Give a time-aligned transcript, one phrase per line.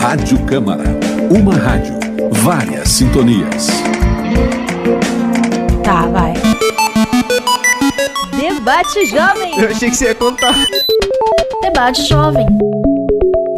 [0.00, 0.84] Rádio Câmara.
[1.30, 1.92] Uma rádio.
[2.32, 3.68] Várias sintonias.
[5.84, 6.32] Tá, vai.
[8.32, 9.58] Debate Jovem.
[9.60, 10.54] Eu achei que você ia contar.
[11.60, 12.46] Debate Jovem.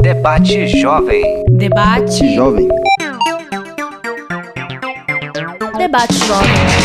[0.01, 1.45] Debate Jovem.
[1.53, 2.35] Debate.
[2.35, 2.69] Jovem.
[5.79, 6.82] Debate Jovem.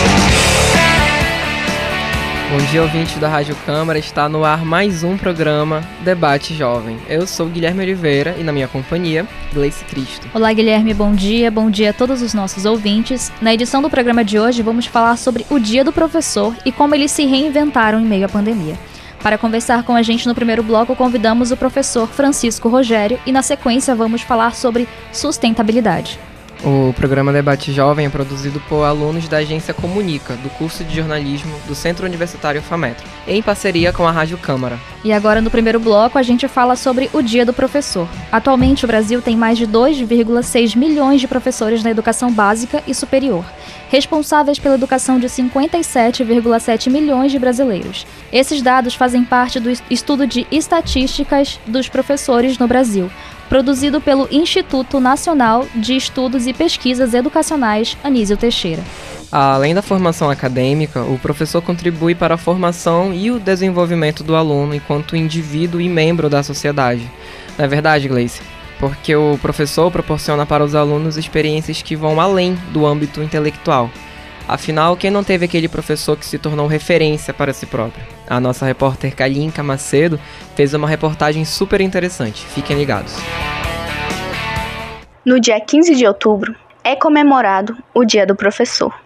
[2.50, 4.00] Bom dia, ouvinte da Rádio Câmara.
[4.00, 6.98] Está no ar mais um programa Debate Jovem.
[7.10, 10.30] Eu sou Guilherme Oliveira e na minha companhia, Gleice Cristo.
[10.34, 11.52] Olá, Guilherme, bom dia.
[11.52, 13.34] Bom dia a todos os nossos ouvintes.
[13.42, 16.96] Na edição do programa de hoje, vamos falar sobre o Dia do Professor e como
[16.96, 18.80] eles se reinventaram em meio à pandemia.
[19.22, 23.42] Para conversar com a gente no primeiro bloco, convidamos o professor Francisco Rogério e, na
[23.42, 26.18] sequência, vamos falar sobre sustentabilidade.
[26.64, 31.56] O programa Debate Jovem é produzido por alunos da agência Comunica, do curso de jornalismo
[31.68, 34.80] do Centro Universitário FAMETRO, em parceria com a Rádio Câmara.
[35.04, 38.08] E agora, no primeiro bloco, a gente fala sobre o Dia do Professor.
[38.32, 43.46] Atualmente, o Brasil tem mais de 2,6 milhões de professores na educação básica e superior,
[43.90, 48.08] responsáveis pela educação de 57,7 milhões de brasileiros.
[48.34, 53.12] Esses dados fazem parte do estudo de estatísticas dos professores no Brasil
[53.50, 58.84] produzido pelo Instituto Nacional de Estudos e Pesquisas Educacionais Anísio Teixeira.
[59.32, 64.74] Além da formação acadêmica, o professor contribui para a formação e o desenvolvimento do aluno
[64.74, 67.10] enquanto indivíduo e membro da sociedade.
[67.58, 68.42] Não é verdade, Gleice?
[68.80, 73.90] Porque o professor proporciona para os alunos experiências que vão além do âmbito intelectual.
[74.48, 78.06] Afinal, quem não teve aquele professor que se tornou referência para si próprio?
[78.30, 80.18] A nossa repórter Kalinka Macedo
[80.56, 82.46] fez uma reportagem super interessante.
[82.46, 83.14] Fiquem ligados.
[85.26, 88.98] No dia 15 de outubro é comemorado o Dia do Professor,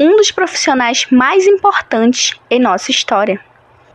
[0.00, 3.38] um dos profissionais mais importantes em nossa história,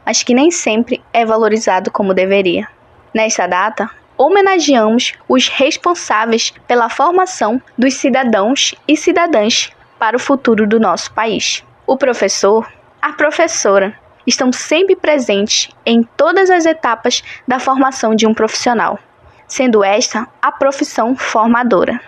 [0.05, 2.65] mas que nem sempre é valorizado como deveria.
[3.13, 10.79] Nesta data, homenageamos os responsáveis pela formação dos cidadãos e cidadãs para o futuro do
[10.79, 11.63] nosso país.
[11.85, 12.67] O professor,
[13.01, 13.93] a professora,
[14.25, 18.99] estão sempre presentes em todas as etapas da formação de um profissional,
[19.47, 21.99] sendo esta a profissão formadora.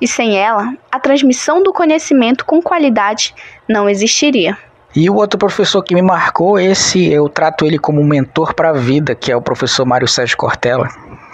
[0.00, 3.34] E sem ela, a transmissão do conhecimento com qualidade
[3.68, 4.56] não existiria.
[4.94, 8.74] E o outro professor que me marcou, esse eu trato ele como mentor para a
[8.74, 10.88] vida, que é o professor Mário Sérgio Cortella,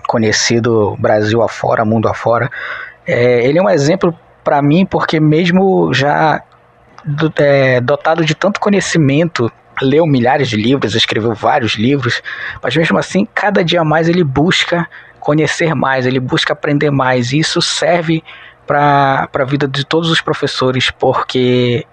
[0.07, 2.51] conhecido Brasil afora, mundo afora.
[3.05, 4.17] É, ele é um exemplo
[4.49, 6.43] para mim, porque mesmo já
[7.37, 12.23] é, dotado de tanto conhecimento, leu milhares de livros, escreveu vários livros,
[12.63, 14.89] mas mesmo assim, cada dia mais ele busca
[15.21, 18.25] conhecer mais, ele busca aprender mais, e isso serve
[18.67, 21.85] para a vida de todos os professores, porque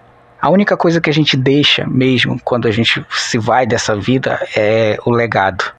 [0.41, 4.39] a única coisa que a gente deixa mesmo quando a gente se vai dessa vida
[4.55, 5.73] é o legado.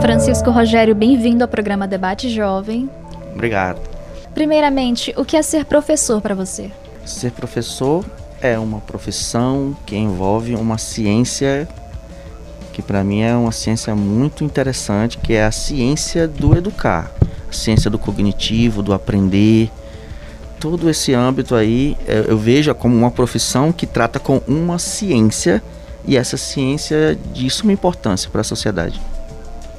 [0.00, 2.90] Francisco Rogério, bem-vindo ao programa Debate Jovem.
[3.38, 3.80] Obrigado.
[4.34, 6.72] Primeiramente, o que é ser professor para você?
[7.04, 8.04] Ser professor
[8.42, 11.68] é uma profissão que envolve uma ciência
[12.72, 17.10] que para mim é uma ciência muito interessante, que é a ciência do educar,
[17.48, 19.70] a ciência do cognitivo, do aprender.
[20.60, 21.96] Todo esse âmbito aí
[22.28, 25.62] eu vejo como uma profissão que trata com uma ciência
[26.04, 29.00] e essa ciência de suma importância para a sociedade.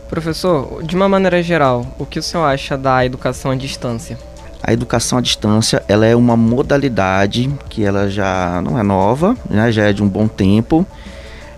[0.10, 4.18] Professor, de uma maneira geral, o que o senhor acha da educação à distância?
[4.62, 9.72] A educação à distância, ela é uma modalidade que ela já não é nova, né,
[9.72, 10.86] já é de um bom tempo,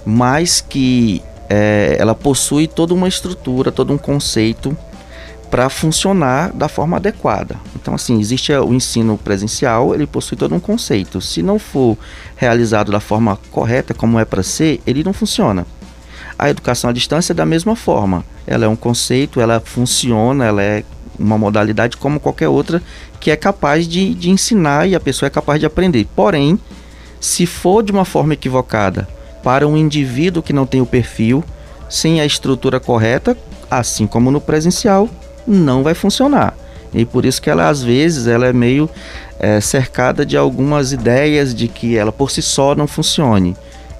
[0.05, 4.77] mas que é, ela possui toda uma estrutura, todo um conceito
[5.49, 7.55] para funcionar da forma adequada.
[7.75, 11.21] Então, assim, existe o ensino presencial, ele possui todo um conceito.
[11.21, 11.97] Se não for
[12.35, 15.65] realizado da forma correta, como é para ser, ele não funciona.
[16.41, 18.25] A educação à distância é da mesma forma.
[18.47, 20.83] Ela é um conceito, ela funciona, ela é
[21.19, 22.81] uma modalidade como qualquer outra
[23.19, 26.07] que é capaz de, de ensinar e a pessoa é capaz de aprender.
[26.15, 26.59] Porém,
[27.19, 29.07] se for de uma forma equivocada
[29.43, 31.43] para um indivíduo que não tem o perfil,
[31.87, 33.37] sem a estrutura correta,
[33.69, 35.07] assim como no presencial,
[35.45, 36.57] não vai funcionar.
[36.91, 38.89] E por isso que ela às vezes ela é meio
[39.39, 43.55] é, cercada de algumas ideias de que ela por si só não funcione.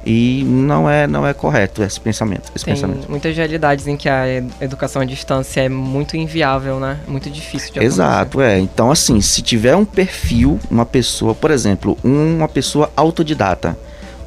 [0.05, 2.51] E não é, não é correto esse pensamento.
[2.55, 3.09] Esse Tem pensamento.
[3.09, 4.25] muitas realidades em que a
[4.59, 6.99] educação à distância é muito inviável, né?
[7.07, 8.01] Muito difícil de acontecer.
[8.01, 8.59] Exato, é.
[8.59, 13.77] Então, assim, se tiver um perfil, uma pessoa, por exemplo, uma pessoa autodidata,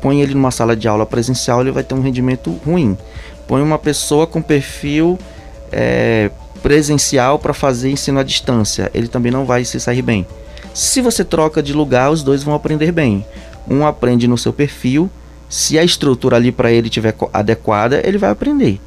[0.01, 2.97] põe ele numa sala de aula presencial, ele vai ter um rendimento ruim.
[3.49, 5.19] Põe uma pessoa com perfil
[5.73, 6.31] é,
[6.63, 10.27] presencial para fazer ensino à distância, ele também não vai se sair bem.
[10.73, 13.25] Se você troca de lugar, os dois vão aprender bem.
[13.69, 15.11] Um aprende no seu perfil,
[15.55, 18.81] se a estrutura ali para ele tiver adequada, ele vai aprender.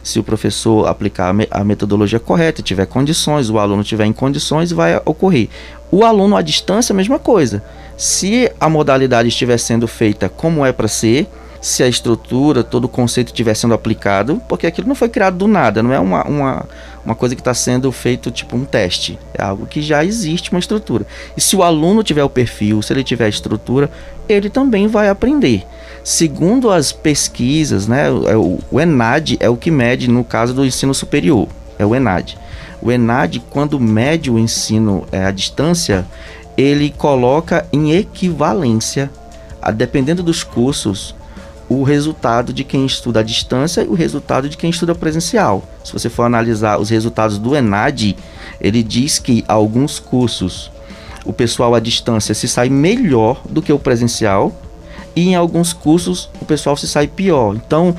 [0.00, 4.12] Se o professor aplicar a, me a metodologia correta, tiver condições, o aluno tiver em
[4.12, 5.48] condições, vai ocorrer.
[5.90, 7.64] O aluno à distância, a mesma coisa.
[7.96, 11.26] Se a modalidade estiver sendo feita como é para ser,
[11.60, 15.48] se a estrutura, todo o conceito estiver sendo aplicado, porque aquilo não foi criado do
[15.48, 16.66] nada, não é uma, uma,
[17.04, 20.60] uma coisa que está sendo feito tipo um teste, é algo que já existe uma
[20.60, 21.04] estrutura.
[21.36, 23.90] E se o aluno tiver o perfil, se ele tiver a estrutura,
[24.28, 25.66] ele também vai aprender.
[26.04, 30.62] Segundo as pesquisas, né, é o, o ENAD é o que mede no caso do
[30.62, 31.48] ensino superior,
[31.78, 32.36] é o ENAD.
[32.82, 36.04] O ENAD, quando mede o ensino é, à distância,
[36.58, 39.10] ele coloca em equivalência,
[39.62, 41.14] a, dependendo dos cursos,
[41.70, 45.62] o resultado de quem estuda à distância e o resultado de quem estuda presencial.
[45.82, 48.14] Se você for analisar os resultados do ENAD,
[48.60, 50.70] ele diz que alguns cursos
[51.24, 54.52] o pessoal à distância se sai melhor do que o presencial
[55.14, 57.54] e em alguns cursos o pessoal se sai pior.
[57.54, 57.94] Então,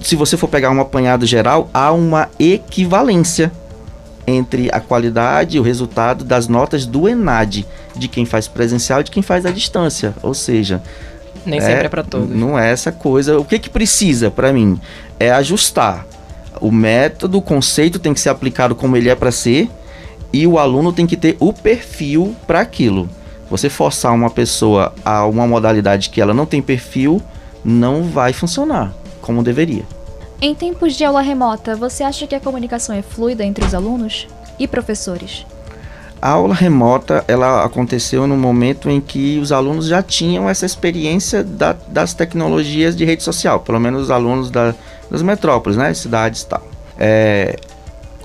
[0.00, 3.50] se você for pegar um apanhado geral, há uma equivalência
[4.26, 9.04] entre a qualidade e o resultado das notas do ENAD, de quem faz presencial e
[9.04, 10.14] de quem faz à distância.
[10.22, 10.82] Ou seja,
[11.44, 12.34] nem é, sempre é para todos.
[12.34, 13.38] Não é essa coisa.
[13.38, 14.80] O que que precisa para mim
[15.18, 16.06] é ajustar.
[16.60, 19.68] O método, o conceito tem que ser aplicado como ele é para ser
[20.32, 23.08] e o aluno tem que ter o perfil para aquilo.
[23.50, 27.22] Você forçar uma pessoa a uma modalidade que ela não tem perfil,
[27.64, 29.84] não vai funcionar como deveria.
[30.40, 34.26] Em tempos de aula remota, você acha que a comunicação é fluida entre os alunos
[34.58, 35.46] e professores?
[36.20, 41.44] A aula remota ela aconteceu no momento em que os alunos já tinham essa experiência
[41.44, 44.74] da, das tecnologias de rede social, pelo menos os alunos da,
[45.10, 46.62] das metrópoles, né, cidades e tal.
[46.98, 47.56] É,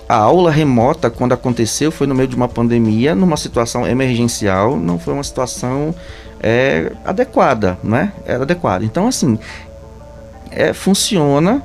[0.09, 4.97] a aula remota, quando aconteceu, foi no meio de uma pandemia, numa situação emergencial, não
[4.97, 5.93] foi uma situação
[6.41, 8.11] é, adequada, né?
[8.25, 8.83] Era adequada.
[8.83, 9.37] Então, assim,
[10.49, 11.61] é, funciona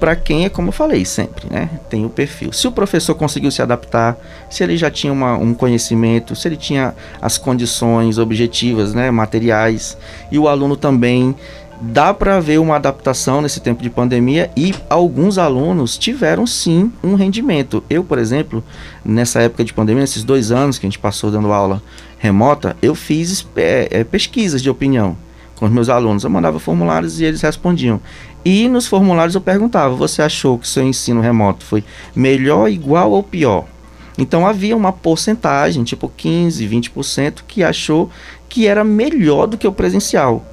[0.00, 1.70] para quem é como eu falei sempre, né?
[1.88, 2.52] Tem o perfil.
[2.52, 4.16] Se o professor conseguiu se adaptar,
[4.50, 6.92] se ele já tinha uma, um conhecimento, se ele tinha
[7.22, 9.96] as condições objetivas, né, materiais,
[10.30, 11.34] e o aluno também,
[11.80, 17.14] dá para ver uma adaptação nesse tempo de pandemia e alguns alunos tiveram sim um
[17.14, 17.82] rendimento.
[17.88, 18.64] Eu, por exemplo,
[19.04, 21.82] nessa época de pandemia, esses dois anos que a gente passou dando aula
[22.18, 25.16] remota, eu fiz é, é, pesquisas de opinião
[25.54, 26.24] com os meus alunos.
[26.24, 28.00] Eu mandava formulários e eles respondiam.
[28.44, 31.84] E nos formulários eu perguntava: você achou que seu ensino remoto foi
[32.14, 33.66] melhor, igual ou pior?
[34.18, 38.10] Então havia uma porcentagem, tipo 15, 20%, que achou
[38.48, 40.44] que era melhor do que o presencial.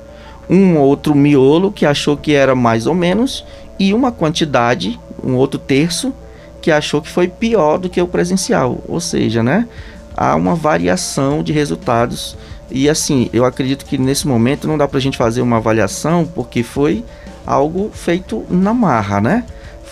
[0.50, 3.46] Um outro miolo que achou que era mais ou menos,
[3.80, 6.14] e uma quantidade, um outro terço,
[6.62, 8.82] que achou que foi pior do que o presencial.
[8.88, 9.68] Ou seja, né,
[10.16, 12.38] há uma variação de resultados.
[12.72, 16.26] E assim, eu acredito que nesse momento não dá para a gente fazer uma avaliação,
[16.26, 17.04] porque foi
[17.46, 19.44] algo feito na marra, né?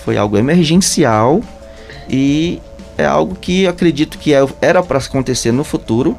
[0.06, 1.42] Foi algo emergencial
[2.09, 2.62] e
[2.98, 6.18] é algo que acredito que é, era para acontecer no futuro,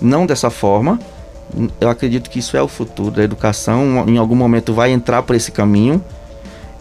[0.00, 0.98] não dessa forma.
[1.80, 5.34] Eu acredito que isso é o futuro da educação, em algum momento vai entrar por
[5.34, 6.02] esse caminho,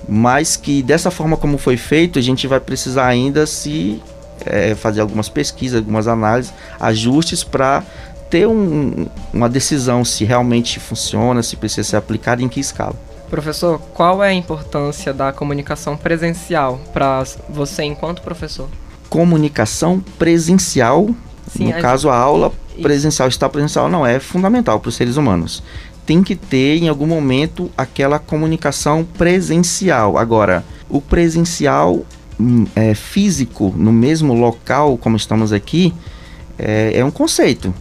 [0.07, 4.01] mas que dessa forma como foi feito, a gente vai precisar ainda se
[4.45, 7.83] é, fazer algumas pesquisas, algumas análises, ajustes para
[8.29, 12.95] ter um, uma decisão se realmente funciona, se precisa ser aplicado em que escala.
[13.29, 18.69] Professor, qual é a importância da comunicação presencial para você enquanto professor?
[19.09, 21.09] Comunicação presencial,
[21.51, 25.17] Sim, no a caso a aula presencial está presencial não é fundamental para os seres
[25.17, 25.63] humanos.
[26.05, 30.17] Tem que ter em algum momento aquela comunicação presencial.
[30.17, 32.05] Agora, o presencial
[32.39, 35.93] hum, é, físico no mesmo local como estamos aqui
[36.57, 37.73] é, é um conceito.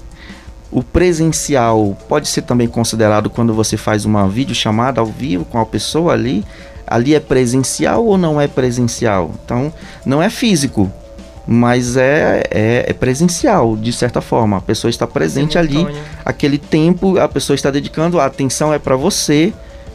[0.71, 5.67] O presencial pode ser também considerado quando você faz uma videochamada ao vivo com a
[5.67, 6.45] pessoa ali.
[6.87, 9.33] Ali é presencial ou não é presencial?
[9.45, 9.73] Então,
[10.05, 10.91] não é físico,
[11.47, 14.57] mas é, é, é presencial, de certa forma.
[14.57, 15.87] A pessoa está presente ali,
[16.25, 19.53] aquele tempo a pessoa está dedicando, a atenção é para você,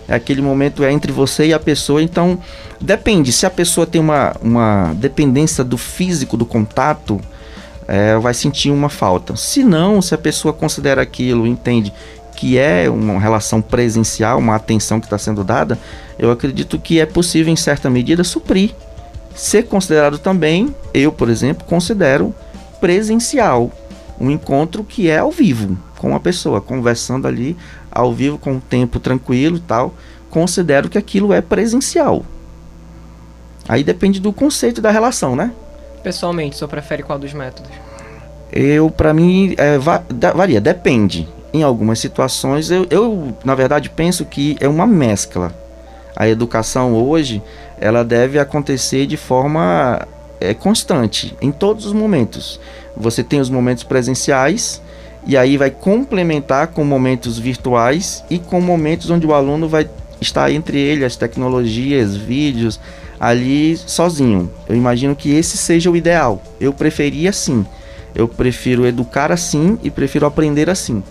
[0.07, 2.01] aquele momento é entre você e a pessoa.
[2.01, 2.39] Então,
[2.79, 3.31] depende.
[3.31, 7.19] Se a pessoa tem uma, uma dependência do físico, do contato,
[7.87, 9.35] é, vai sentir uma falta.
[9.35, 11.91] Se não, se a pessoa considera aquilo, entende
[12.35, 15.77] que é uma relação presencial, uma atenção que está sendo dada,
[16.17, 18.71] eu acredito que é possível, em certa medida, suprir.
[19.35, 22.33] Ser considerado também, eu, por exemplo, considero
[22.79, 23.71] presencial
[24.19, 27.57] um encontro que é ao vivo com a pessoa, conversando ali
[27.91, 29.93] ao vivo com o tempo tranquilo e tal.
[30.29, 32.23] Considero que aquilo é presencial.
[33.67, 35.51] Aí depende do conceito da relação, né?
[36.03, 37.71] Pessoalmente, o senhor prefere qual dos métodos?
[38.51, 40.03] Eu, para mim, é, va
[40.35, 41.27] varia, depende.
[41.53, 45.53] Em algumas situações, eu, eu, na verdade, penso que é uma mescla.
[46.15, 47.41] A educação hoje,
[47.81, 50.07] ela deve acontecer de forma
[50.39, 52.59] é, constante, em todos os momentos.
[52.95, 54.81] Você tem os momentos presenciais,
[55.25, 60.51] e aí vai complementar com momentos virtuais e com momentos onde o aluno vai estar
[60.51, 62.79] entre ele, as tecnologias, vídeos,
[63.19, 64.51] ali sozinho.
[64.67, 66.41] Eu imagino que esse seja o ideal.
[66.59, 67.65] Eu preferia assim.
[68.13, 71.03] Eu prefiro educar assim e prefiro aprender assim.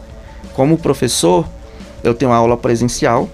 [0.55, 1.47] Como professor,
[2.03, 3.29] eu tenho aula presencial,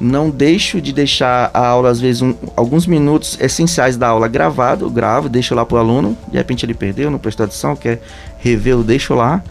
[0.00, 4.88] não deixo de deixar a aula, às vezes, um, alguns minutos essenciais da aula gravado,
[4.88, 8.00] gravo, deixo lá para o aluno, de repente ele perdeu, não prestou atenção, quer
[8.38, 9.42] rever, eu deixo lá.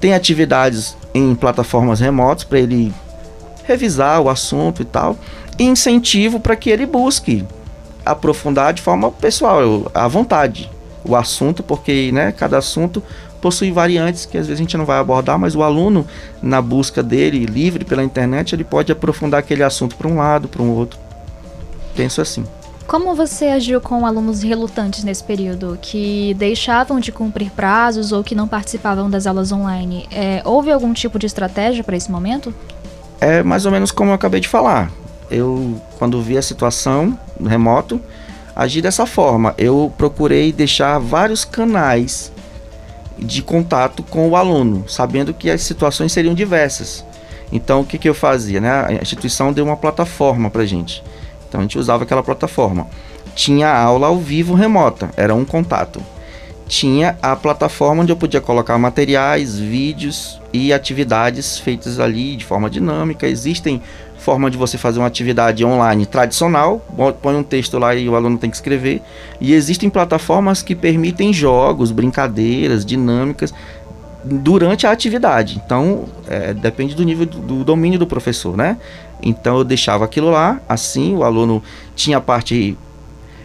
[0.00, 2.92] Tem atividades em plataformas remotas para ele
[3.64, 5.16] revisar o assunto e tal.
[5.58, 7.44] E incentivo para que ele busque
[8.04, 10.68] aprofundar de forma pessoal, à vontade,
[11.04, 13.02] o assunto, porque né, cada assunto
[13.42, 16.06] possui variantes que às vezes a gente não vai abordar, mas o aluno,
[16.40, 20.62] na busca dele, livre pela internet, ele pode aprofundar aquele assunto para um lado, para
[20.62, 20.98] um outro.
[21.94, 22.44] Penso assim.
[22.86, 28.34] Como você agiu com alunos relutantes nesse período, que deixavam de cumprir prazos ou que
[28.34, 30.06] não participavam das aulas online?
[30.10, 32.54] É, houve algum tipo de estratégia para esse momento?
[33.20, 34.90] É mais ou menos como eu acabei de falar.
[35.30, 38.00] Eu, quando vi a situação remoto,
[38.54, 39.54] agi dessa forma.
[39.56, 42.30] Eu procurei deixar vários canais
[43.22, 47.04] de contato com o aluno, sabendo que as situações seriam diversas.
[47.52, 48.60] Então, o que, que eu fazia?
[48.60, 48.70] Né?
[48.70, 51.02] A instituição deu uma plataforma para gente.
[51.52, 52.86] Então a gente usava aquela plataforma.
[53.34, 56.02] Tinha aula ao vivo remota, era um contato.
[56.66, 62.70] Tinha a plataforma onde eu podia colocar materiais, vídeos e atividades feitas ali de forma
[62.70, 63.26] dinâmica.
[63.26, 63.82] Existem
[64.22, 66.80] forma de você fazer uma atividade online tradicional,
[67.20, 69.02] põe um texto lá e o aluno tem que escrever.
[69.40, 73.52] E existem plataformas que permitem jogos, brincadeiras, dinâmicas
[74.24, 75.60] durante a atividade.
[75.64, 78.78] Então, é, depende do nível do, do, domínio do professor, né?
[79.20, 81.62] Então, eu deixava aquilo lá, assim, o aluno
[81.96, 82.78] tinha a parte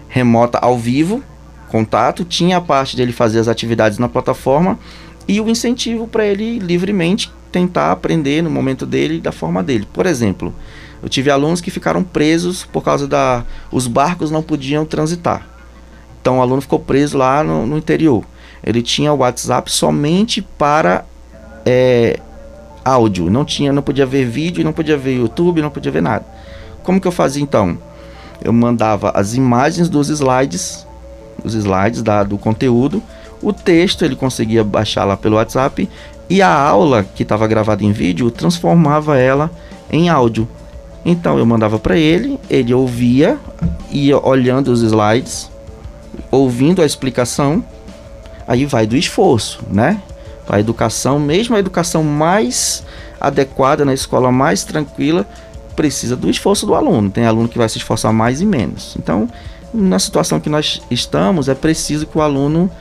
[0.07, 1.23] remota ao vivo,
[1.69, 4.79] contato, tinha a parte dele fazer as atividades na plataforma
[5.27, 9.87] e o incentivo para ele livremente tentar aprender no momento dele da forma dele.
[9.91, 10.53] Por exemplo,
[11.01, 15.47] eu tive alunos que ficaram presos por causa da os barcos não podiam transitar.
[16.21, 18.25] Então o aluno ficou preso lá no, no interior
[18.63, 21.05] ele tinha o WhatsApp somente para
[21.65, 22.19] é,
[22.83, 26.25] áudio, não tinha, não podia ver vídeo, não podia ver YouTube, não podia ver nada.
[26.83, 27.77] Como que eu fazia então?
[28.43, 30.85] Eu mandava as imagens dos slides,
[31.43, 33.01] os slides da, do conteúdo,
[33.41, 35.89] o texto ele conseguia baixar lá pelo WhatsApp
[36.29, 39.49] e a aula que estava gravada em vídeo transformava ela
[39.91, 40.47] em áudio.
[41.05, 43.37] Então eu mandava para ele, ele ouvia,
[43.91, 45.49] ia olhando os slides,
[46.31, 47.63] ouvindo a explicação
[48.47, 50.01] aí vai do esforço, né?
[50.47, 52.83] A educação, mesmo a educação mais
[53.19, 55.27] adequada na escola mais tranquila,
[55.75, 57.11] precisa do esforço do aluno.
[57.11, 58.95] Tem aluno que vai se esforçar mais e menos.
[58.97, 59.29] Então,
[59.73, 62.71] na situação que nós estamos, é preciso que o aluno,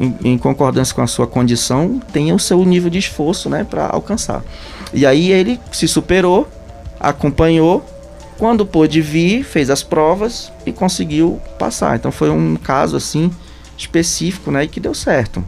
[0.00, 3.86] em, em concordância com a sua condição, tenha o seu nível de esforço né, para
[3.88, 4.42] alcançar.
[4.92, 6.48] E aí ele se superou,
[6.98, 7.84] acompanhou,
[8.38, 11.96] quando pôde vir, fez as provas e conseguiu passar.
[11.96, 13.30] Então foi um caso assim
[13.76, 15.44] específico, né, e que deu certo.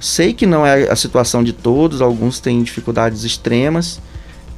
[0.00, 4.00] Sei que não é a situação de todos, alguns têm dificuldades extremas,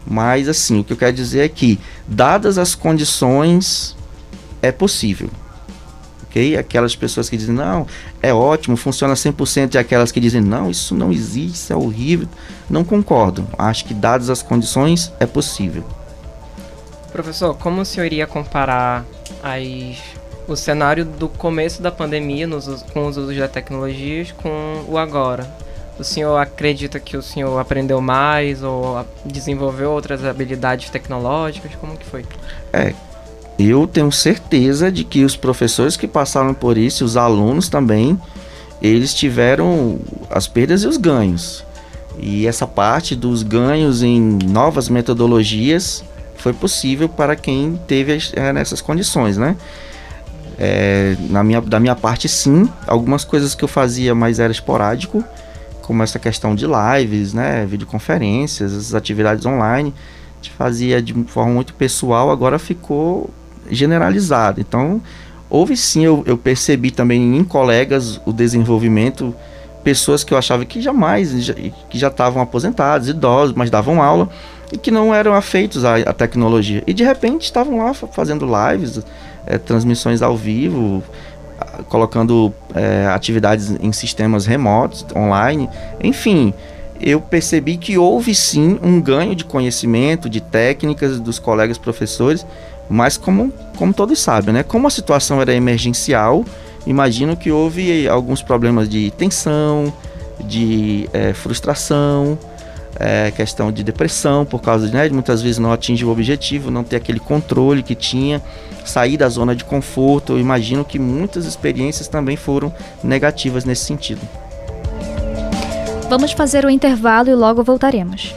[0.06, 3.96] mas assim, o que eu quero dizer é que, dadas as condições,
[4.60, 5.30] é possível.
[6.38, 6.56] Ok?
[6.56, 7.86] Aquelas pessoas que dizem, não,
[8.22, 12.28] é ótimo, funciona 100%, e aquelas que dizem, não, isso não existe, isso é horrível,
[12.70, 13.46] não concordo.
[13.58, 15.84] Acho que, dadas as condições, é possível.
[17.12, 19.04] Professor, como o senhor iria comparar
[19.42, 19.98] as
[20.46, 25.46] o cenário do começo da pandemia nos, com os usos da tecnologias com o agora.
[25.98, 31.74] O senhor acredita que o senhor aprendeu mais ou desenvolveu outras habilidades tecnológicas?
[31.74, 32.24] Como que foi?
[32.72, 32.94] É,
[33.58, 38.18] eu tenho certeza de que os professores que passaram por isso, os alunos também,
[38.80, 39.98] eles tiveram
[40.30, 41.64] as perdas e os ganhos.
[42.20, 46.04] E essa parte dos ganhos em novas metodologias
[46.36, 49.56] foi possível para quem teve é, nessas condições, né?
[50.56, 52.68] É, na minha, da minha parte, sim.
[52.86, 55.24] Algumas coisas que eu fazia, mas era esporádico,
[55.82, 61.52] como essa questão de lives, né, videoconferências, as atividades online, a gente fazia de forma
[61.52, 63.30] muito pessoal, agora ficou
[63.70, 64.60] generalizado.
[64.60, 65.00] Então,
[65.48, 69.34] houve sim, eu, eu percebi também em colegas o desenvolvimento,
[69.82, 71.32] pessoas que eu achava que jamais,
[71.88, 74.28] que já estavam aposentados, idosos, mas davam aula
[74.72, 76.82] e que não eram afeitos à, à tecnologia.
[76.86, 79.00] E de repente estavam lá fazendo lives,
[79.46, 81.02] é, transmissões ao vivo,
[81.88, 85.68] colocando é, atividades em sistemas remotos, online,
[86.02, 86.52] enfim.
[87.00, 92.44] Eu percebi que houve sim um ganho de conhecimento, de técnicas dos colegas professores,
[92.88, 94.62] Mas como, como todos sabem, né?
[94.62, 96.44] Como a situação era emergencial,
[96.86, 99.92] imagino que houve alguns problemas de tensão,
[100.40, 102.38] de é, frustração,
[102.98, 106.82] é, questão de depressão, por causa de, né, muitas vezes não atingir o objetivo, não
[106.82, 108.42] ter aquele controle que tinha,
[108.84, 110.32] sair da zona de conforto.
[110.32, 114.20] Eu imagino que muitas experiências também foram negativas nesse sentido.
[116.08, 118.34] Vamos fazer o intervalo e logo voltaremos.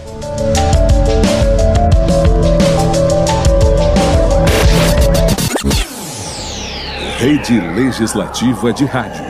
[7.22, 9.24] Rede Legislativa de Rádio.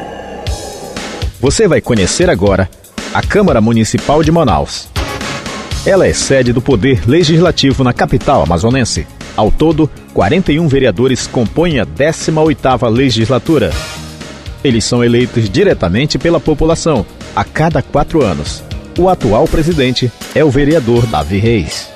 [1.42, 2.70] Você vai conhecer agora
[3.14, 4.88] a Câmara Municipal de Manaus.
[5.86, 9.06] Ela é sede do Poder Legislativo na capital amazonense.
[9.36, 13.74] Ao todo, 41 vereadores compõem a 18ª legislatura.
[14.64, 17.06] Eles são eleitos diretamente pela população,
[17.36, 18.64] a cada quatro anos.
[18.98, 21.91] O atual presidente é o vereador Davi Reis.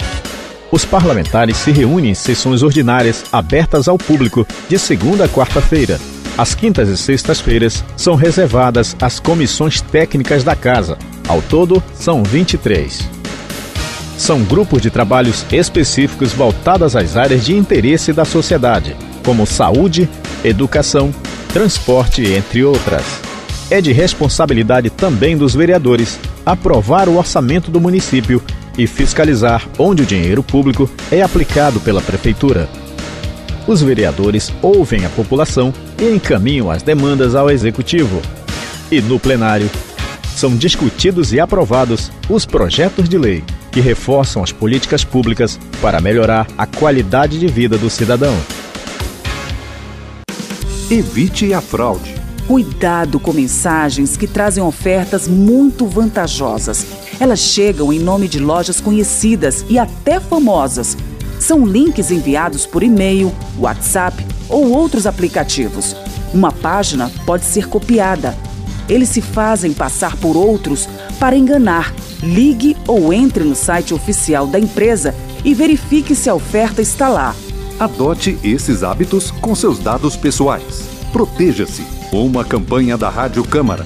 [0.75, 5.97] Os parlamentares se reúnem em sessões ordinárias abertas ao público de segunda a quarta-feira.
[6.37, 10.97] As quintas e sextas-feiras são reservadas às comissões técnicas da casa.
[11.29, 13.07] Ao todo, são 23.
[14.17, 20.09] São grupos de trabalhos específicos voltados às áreas de interesse da sociedade, como saúde,
[20.43, 21.09] educação,
[21.53, 23.05] transporte, entre outras.
[23.71, 28.43] É de responsabilidade também dos vereadores aprovar o orçamento do município
[28.77, 32.69] e fiscalizar onde o dinheiro público é aplicado pela Prefeitura.
[33.67, 38.21] Os vereadores ouvem a população e encaminham as demandas ao Executivo.
[38.91, 39.69] E no plenário,
[40.35, 46.47] são discutidos e aprovados os projetos de lei que reforçam as políticas públicas para melhorar
[46.57, 48.35] a qualidade de vida do cidadão.
[50.89, 52.15] Evite a fraude.
[52.47, 56.85] Cuidado com mensagens que trazem ofertas muito vantajosas.
[57.19, 60.97] Elas chegam em nome de lojas conhecidas e até famosas.
[61.39, 65.95] São links enviados por e-mail, WhatsApp ou outros aplicativos.
[66.33, 68.37] Uma página pode ser copiada.
[68.89, 70.87] Eles se fazem passar por outros
[71.19, 71.93] para enganar.
[72.21, 77.35] Ligue ou entre no site oficial da empresa e verifique se a oferta está lá.
[77.79, 80.87] Adote esses hábitos com seus dados pessoais.
[81.11, 81.83] Proteja-se.
[82.11, 83.85] Uma campanha da Rádio Câmara.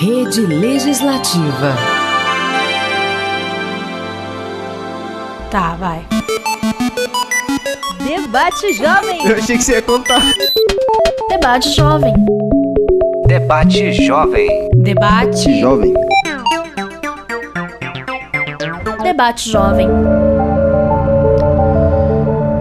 [0.00, 1.74] Rede Legislativa.
[5.50, 6.06] Tá, vai.
[8.06, 9.26] Debate Jovem.
[9.26, 10.22] Eu achei que você ia contar.
[11.28, 12.14] Debate Jovem.
[13.26, 14.68] Debate Jovem.
[14.76, 15.60] Debate.
[15.60, 15.92] Jovem.
[19.02, 19.88] Debate Jovem.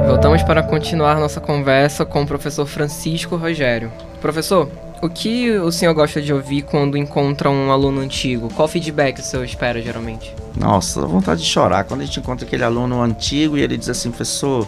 [0.08, 3.92] Voltamos para continuar nossa conversa com o professor Francisco Rogério.
[4.20, 4.68] Professor,
[5.02, 8.50] o que o senhor gosta de ouvir quando encontra um aluno antigo?
[8.54, 10.34] Qual feedback o senhor espera geralmente?
[10.56, 14.10] Nossa, vontade de chorar quando a gente encontra aquele aluno antigo e ele diz assim,
[14.10, 14.68] professor,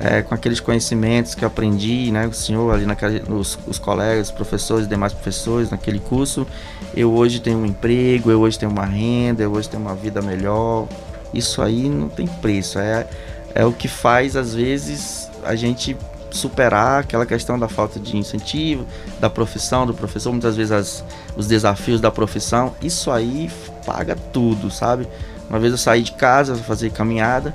[0.00, 4.32] é, com aqueles conhecimentos que eu aprendi, né, o senhor ali naquele, os, colegas, os
[4.32, 6.46] professores demais professores naquele curso,
[6.94, 10.22] eu hoje tenho um emprego, eu hoje tenho uma renda, eu hoje tenho uma vida
[10.22, 10.86] melhor.
[11.34, 13.06] Isso aí não tem preço, é,
[13.54, 15.96] é o que faz às vezes a gente
[16.38, 18.86] superar aquela questão da falta de incentivo,
[19.20, 21.04] da profissão, do professor, muitas vezes as,
[21.36, 23.50] os desafios da profissão, isso aí
[23.84, 25.08] paga tudo, sabe?
[25.48, 27.54] Uma vez eu saí de casa, fazer caminhada,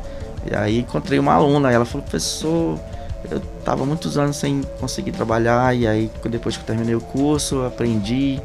[0.49, 2.79] e aí encontrei uma aluna, ela falou, professor,
[3.29, 7.55] eu estava muitos anos sem conseguir trabalhar, e aí depois que eu terminei o curso,
[7.55, 8.41] eu aprendi,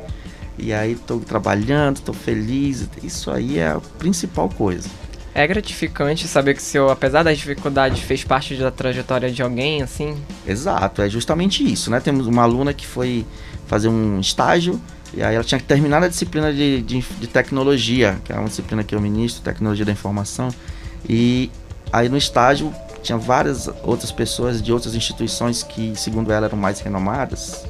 [0.58, 4.88] e aí estou trabalhando, estou feliz, isso aí é a principal coisa.
[5.34, 9.82] É gratificante saber que o senhor, apesar das dificuldades, fez parte da trajetória de alguém,
[9.82, 10.16] assim?
[10.46, 12.00] Exato, é justamente isso, né?
[12.00, 13.24] Temos uma aluna que foi
[13.66, 14.80] fazer um estágio
[15.14, 18.48] e aí ela tinha que terminar a disciplina de, de, de tecnologia, que é uma
[18.48, 20.48] disciplina que eu ministro, tecnologia da informação.
[21.08, 21.50] E
[21.92, 26.80] aí no estágio tinha várias outras pessoas de outras instituições que, segundo ela, eram mais
[26.80, 27.64] renomadas,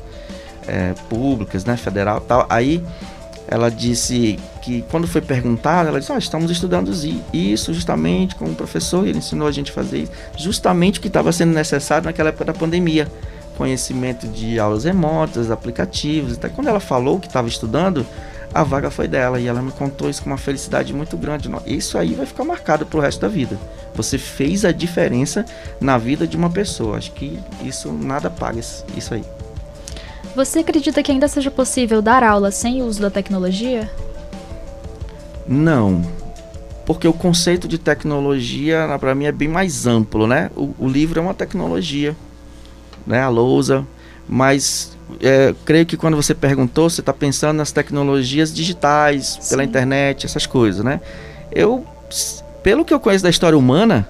[0.67, 2.47] é, públicas, né, federal tal.
[2.51, 2.83] Aí
[3.51, 6.93] ela disse que quando foi perguntada, ela disse: ah, estamos estudando
[7.33, 11.33] isso justamente com o professor, ele ensinou a gente a fazer justamente o que estava
[11.33, 13.09] sendo necessário naquela época da pandemia.
[13.57, 16.35] Conhecimento de aulas remotas, aplicativos.
[16.35, 18.07] Até quando ela falou que estava estudando,
[18.55, 19.41] a vaga foi dela.
[19.41, 21.51] E ela me contou isso com uma felicidade muito grande.
[21.67, 23.59] Isso aí vai ficar marcado pro resto da vida.
[23.95, 25.45] Você fez a diferença
[25.81, 26.99] na vida de uma pessoa.
[26.99, 29.25] Acho que isso nada paga isso aí.
[30.39, 33.91] Você acredita que ainda seja possível dar aula sem o uso da tecnologia?
[35.49, 36.01] Não.
[36.87, 40.49] Porque o conceito de tecnologia, para mim, é bem mais amplo, né?
[40.55, 42.15] O, o, livro é uma tecnologia,
[43.05, 43.21] né?
[43.21, 43.85] A lousa.
[44.29, 49.51] Mas é, creio que quando você perguntou, você está pensando nas tecnologias digitais, Sim.
[49.51, 51.01] pela internet, essas coisas, né?
[51.51, 51.85] Eu,
[52.63, 54.09] pelo que eu conheço da história humana,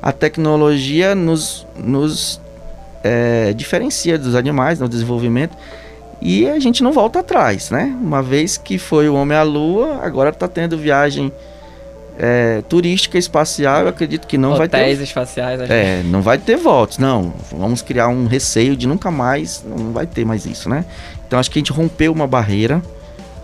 [0.00, 2.40] a tecnologia nos, nos
[3.02, 5.56] é, diferencia dos animais no desenvolvimento
[6.20, 7.96] e a gente não volta atrás, né?
[8.00, 11.32] Uma vez que foi o homem à lua, agora está tendo viagem
[12.18, 15.02] é, turística espacial, eu acredito que não Hotéis vai ter.
[15.02, 17.32] espaciais, É, não vai ter voltas, não.
[17.52, 20.84] Vamos criar um receio de nunca mais, não vai ter mais isso, né?
[21.26, 22.82] Então acho que a gente rompeu uma barreira,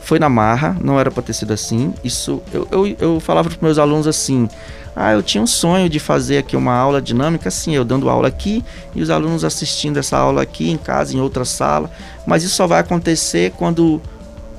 [0.01, 1.95] foi na marra, não era para ter sido assim.
[2.03, 4.49] Isso, eu, eu, eu falava para meus alunos assim:
[4.97, 8.29] ah, eu tinha um sonho de fazer aqui uma aula dinâmica, assim, eu dando aula
[8.29, 11.91] aqui e os alunos assistindo essa aula aqui em casa, em outra sala.
[12.25, 14.01] Mas isso só vai acontecer quando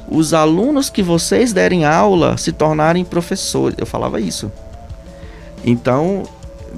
[0.10, 3.78] os alunos que vocês derem aula se tornarem professores.
[3.80, 4.52] Eu falava isso.
[5.64, 6.24] Então,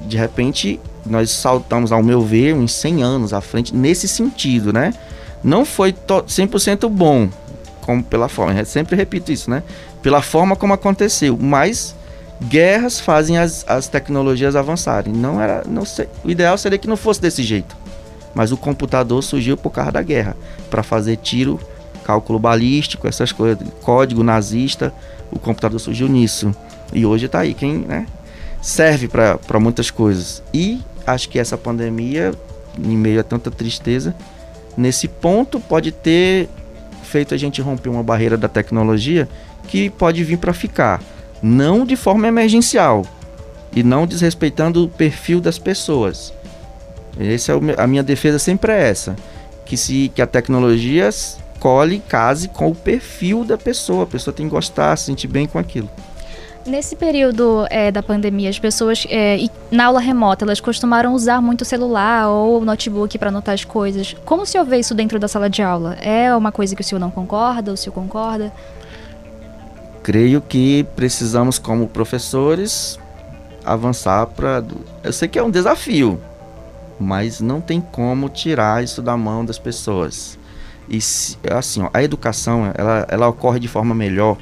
[0.06, 4.94] de repente, nós saltamos, ao meu ver, uns 100 anos à frente nesse sentido, né?
[5.42, 7.28] Não foi 100% bom,
[7.82, 9.62] como pela forma, eu sempre repito isso, né?
[10.00, 11.94] Pela forma como aconteceu, mas
[12.42, 15.12] guerras fazem as, as tecnologias avançarem.
[15.12, 17.76] Não era, não sei, o ideal seria que não fosse desse jeito.
[18.34, 20.36] Mas o computador surgiu por causa da guerra,
[20.70, 21.58] para fazer tiro,
[22.04, 24.92] cálculo balístico, essas coisas, código nazista,
[25.30, 26.54] o computador surgiu nisso.
[26.92, 28.06] E hoje está aí, quem, né,
[28.62, 30.42] serve para muitas coisas.
[30.52, 32.32] E acho que essa pandemia,
[32.78, 34.14] em meio a tanta tristeza,
[34.76, 36.48] nesse ponto pode ter
[37.02, 39.28] feito a gente romper uma barreira da tecnologia
[39.66, 41.00] que pode vir para ficar
[41.42, 43.04] não de forma emergencial
[43.74, 46.32] e não desrespeitando o perfil das pessoas.
[47.18, 49.16] Esse é o, a minha defesa sempre é essa,
[49.64, 51.10] que se que a tecnologia
[51.58, 55.46] cole, case com o perfil da pessoa, a pessoa tem que gostar, se sentir bem
[55.46, 55.90] com aquilo.
[56.66, 59.38] Nesse período é, da pandemia, as pessoas é,
[59.70, 63.64] na aula remota elas costumaram usar muito o celular ou o notebook para anotar as
[63.64, 64.14] coisas.
[64.24, 65.94] Como o senhor vê isso dentro da sala de aula?
[65.94, 67.72] É uma coisa que o senhor não concorda?
[67.72, 68.52] O senhor concorda?
[70.08, 72.98] Creio que precisamos, como professores,
[73.62, 74.64] avançar para.
[75.04, 76.18] Eu sei que é um desafio,
[76.98, 80.38] mas não tem como tirar isso da mão das pessoas.
[80.88, 80.98] E
[81.50, 84.38] assim, ó, a educação ela, ela ocorre de forma melhor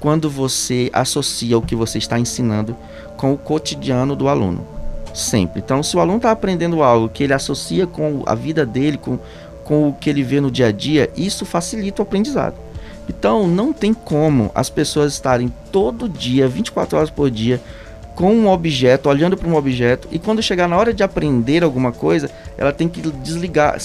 [0.00, 2.74] quando você associa o que você está ensinando
[3.18, 4.66] com o cotidiano do aluno.
[5.12, 5.60] Sempre.
[5.60, 9.18] Então, se o aluno está aprendendo algo que ele associa com a vida dele, com,
[9.62, 12.71] com o que ele vê no dia a dia, isso facilita o aprendizado.
[13.18, 17.60] Então, não tem como as pessoas estarem todo dia, 24 horas por dia,
[18.14, 21.92] com um objeto, olhando para um objeto, e quando chegar na hora de aprender alguma
[21.92, 23.78] coisa, ela tem que desligar,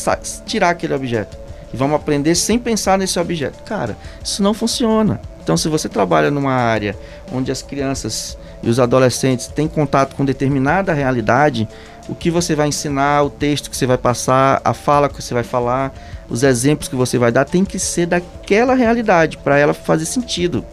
[0.45, 1.37] tirar aquele objeto.
[1.73, 3.61] E vamos aprender sem pensar nesse objeto.
[3.63, 5.19] Cara, isso não funciona.
[5.43, 6.95] Então, se você trabalha numa área
[7.31, 11.67] onde as crianças e os adolescentes têm contato com determinada realidade,
[12.09, 15.33] o que você vai ensinar, o texto que você vai passar, a fala que você
[15.33, 15.93] vai falar,
[16.29, 20.63] os exemplos que você vai dar tem que ser daquela realidade para ela fazer sentido.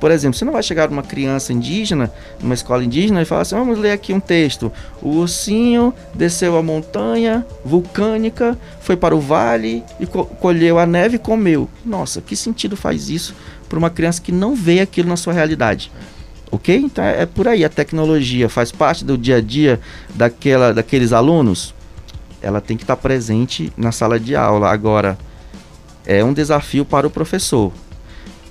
[0.00, 3.56] Por exemplo, você não vai chegar uma criança indígena, numa escola indígena, e falar assim:
[3.56, 4.70] vamos ler aqui um texto.
[5.00, 11.16] O ursinho desceu a montanha vulcânica, foi para o vale e co colheu a neve
[11.16, 11.68] e comeu.
[11.84, 13.34] Nossa, que sentido faz isso
[13.68, 15.90] para uma criança que não vê aquilo na sua realidade?
[16.50, 16.76] Ok?
[16.76, 17.64] Então é, é por aí.
[17.64, 19.80] A tecnologia faz parte do dia a dia
[20.14, 21.74] daquela, daqueles alunos
[22.42, 24.70] ela tem que estar presente na sala de aula.
[24.70, 25.18] Agora,
[26.04, 27.72] é um desafio para o professor.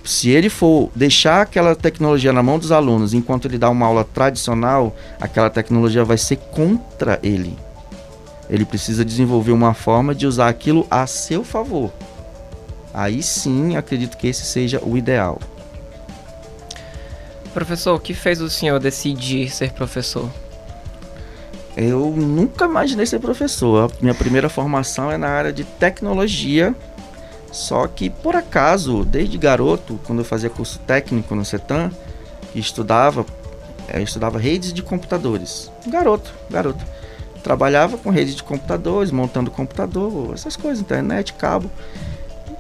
[0.04, 4.04] Se ele for deixar aquela tecnologia na mão dos alunos enquanto ele dá uma aula
[4.04, 7.58] tradicional, aquela tecnologia vai ser contra ele.
[8.48, 11.92] Ele precisa desenvolver uma forma de usar aquilo a seu favor.
[12.94, 15.40] Aí sim, acredito que esse seja o ideal.
[17.54, 20.30] Professor, o que fez o senhor decidir ser professor?
[21.76, 23.92] Eu nunca imaginei ser professor.
[23.92, 26.74] A minha primeira formação é na área de tecnologia.
[27.52, 31.92] Só que, por acaso, desde garoto, quando eu fazia curso técnico no CETAM,
[32.54, 33.26] estudava,
[33.94, 35.72] eu estudava redes de computadores.
[35.88, 36.84] Garoto, garoto.
[37.44, 41.70] Trabalhava com redes de computadores, montando computador, essas coisas, internet, cabo.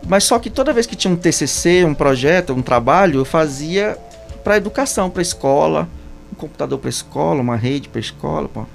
[0.07, 3.97] Mas só que toda vez que tinha um TCC, um projeto, um trabalho, eu fazia
[4.43, 5.89] para educação, para escola,
[6.31, 8.65] um computador para escola, uma rede para escola, pô.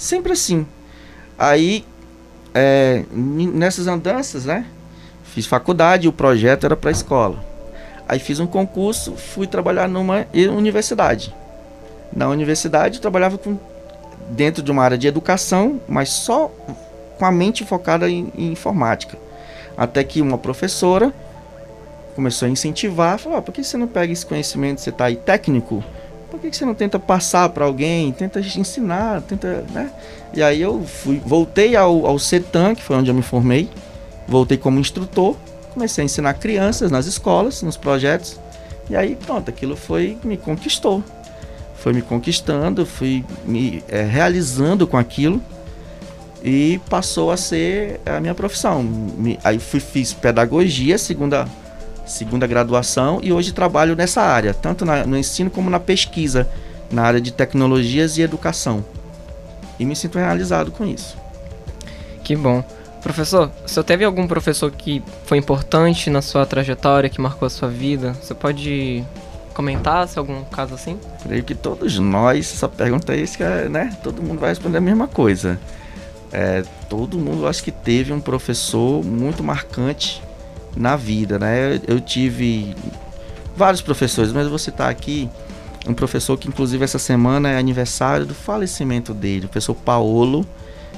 [0.00, 0.66] Sempre assim.
[1.38, 1.84] Aí,
[2.54, 4.64] é, nessas andanças, né?
[5.24, 7.44] Fiz faculdade o projeto era para escola.
[8.08, 11.34] Aí fiz um concurso, fui trabalhar numa universidade.
[12.16, 13.58] Na universidade eu trabalhava com,
[14.30, 16.50] dentro de uma área de educação, mas só
[17.18, 19.18] com a mente focada em, em informática.
[19.76, 21.12] Até que uma professora
[22.14, 25.16] começou a incentivar, falou, ah, por que você não pega esse conhecimento, você está aí
[25.16, 25.84] técnico,
[26.30, 29.90] por que você não tenta passar para alguém, tenta ensinar, tenta, né?
[30.32, 33.68] E aí eu fui, voltei ao, ao CETAM, que foi onde eu me formei,
[34.28, 35.36] voltei como instrutor,
[35.74, 38.38] comecei a ensinar crianças nas escolas, nos projetos,
[38.88, 41.02] e aí pronto, aquilo foi, me conquistou.
[41.74, 45.40] Foi me conquistando, fui me é, realizando com aquilo
[46.44, 48.82] e passou a ser a minha profissão.
[48.82, 51.48] Me, aí fui, fiz pedagogia, segunda
[52.10, 56.48] segunda graduação e hoje trabalho nessa área, tanto na, no ensino como na pesquisa,
[56.90, 58.84] na área de tecnologias e educação.
[59.78, 61.16] E me sinto realizado com isso.
[62.22, 62.62] Que bom.
[63.00, 67.68] Professor, senhor teve algum professor que foi importante na sua trajetória, que marcou a sua
[67.68, 68.12] vida?
[68.20, 69.02] Você pode
[69.54, 70.98] comentar se algum caso assim?
[71.22, 73.24] Creio que todos nós, essa pergunta aí,
[73.70, 73.96] né?
[74.02, 75.58] Todo mundo vai responder a mesma coisa.
[76.30, 80.22] É, todo mundo acho que teve um professor muito marcante
[80.76, 81.80] na vida, né?
[81.86, 82.74] Eu tive
[83.56, 85.28] vários professores, mas eu vou citar aqui
[85.86, 90.46] um professor que inclusive essa semana é aniversário do falecimento dele, o professor Paolo,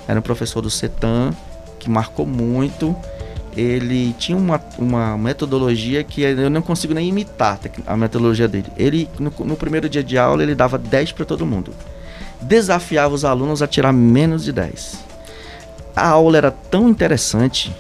[0.07, 1.33] era um professor do CETAM,
[1.79, 2.95] que marcou muito.
[3.57, 8.67] Ele tinha uma, uma metodologia que eu não consigo nem imitar a metodologia dele.
[8.77, 11.73] Ele, no, no primeiro dia de aula, ele dava 10 para todo mundo.
[12.41, 14.99] Desafiava os alunos a tirar menos de 10.
[15.95, 17.75] A aula era tão interessante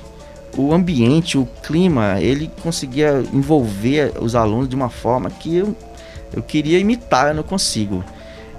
[0.56, 5.76] o ambiente, o clima, ele conseguia envolver os alunos de uma forma que eu,
[6.34, 8.04] eu queria imitar, eu não consigo.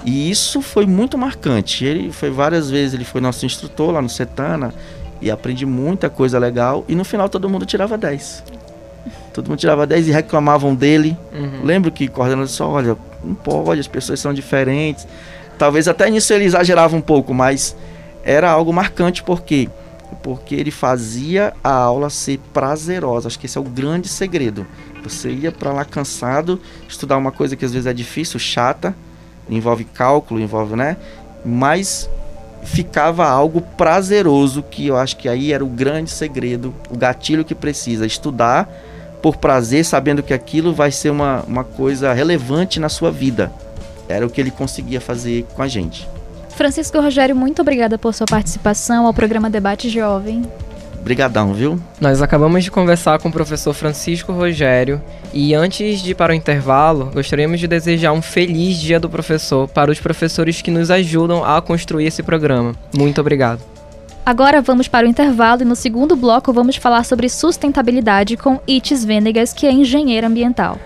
[0.05, 1.85] E isso foi muito marcante.
[1.85, 4.73] Ele foi várias vezes, ele foi nosso instrutor lá no Setana
[5.21, 6.83] e aprendi muita coisa legal.
[6.87, 8.43] E no final todo mundo tirava 10.
[9.33, 11.17] Todo mundo tirava 10 e reclamavam dele.
[11.33, 11.63] Uhum.
[11.63, 15.07] Lembro que coordenador disse: olha, não pode, as pessoas são diferentes.
[15.57, 17.75] Talvez até nisso ele exagerava um pouco, mas
[18.23, 19.69] era algo marcante porque
[20.13, 23.27] porque ele fazia a aula ser prazerosa.
[23.27, 24.65] Acho que esse é o grande segredo.
[25.03, 28.95] Você ia para lá cansado, estudar uma coisa que às vezes é difícil, chata,
[29.49, 30.97] envolve cálculo, envolve, né?
[31.45, 32.09] Mas
[32.63, 37.53] ficava algo prazeroso, que eu acho que aí era o grande segredo, o gatilho que
[37.53, 38.05] precisa.
[38.05, 38.69] Estudar
[39.21, 43.51] por prazer, sabendo que aquilo vai ser uma, uma coisa relevante na sua vida.
[44.07, 46.07] Era o que ele conseguia fazer com a gente.
[46.53, 50.43] Francisco Rogério, muito obrigada por sua participação ao programa Debate Jovem.
[50.99, 51.77] Obrigadão, viu?
[51.99, 55.01] Nós acabamos de conversar com o professor Francisco Rogério
[55.33, 59.67] e antes de ir para o intervalo, gostaríamos de desejar um feliz Dia do Professor
[59.67, 62.73] para os professores que nos ajudam a construir esse programa.
[62.95, 63.59] Muito obrigado.
[64.25, 69.03] Agora vamos para o intervalo e no segundo bloco vamos falar sobre sustentabilidade com Itis
[69.03, 70.79] Venegas, que é engenheira ambiental.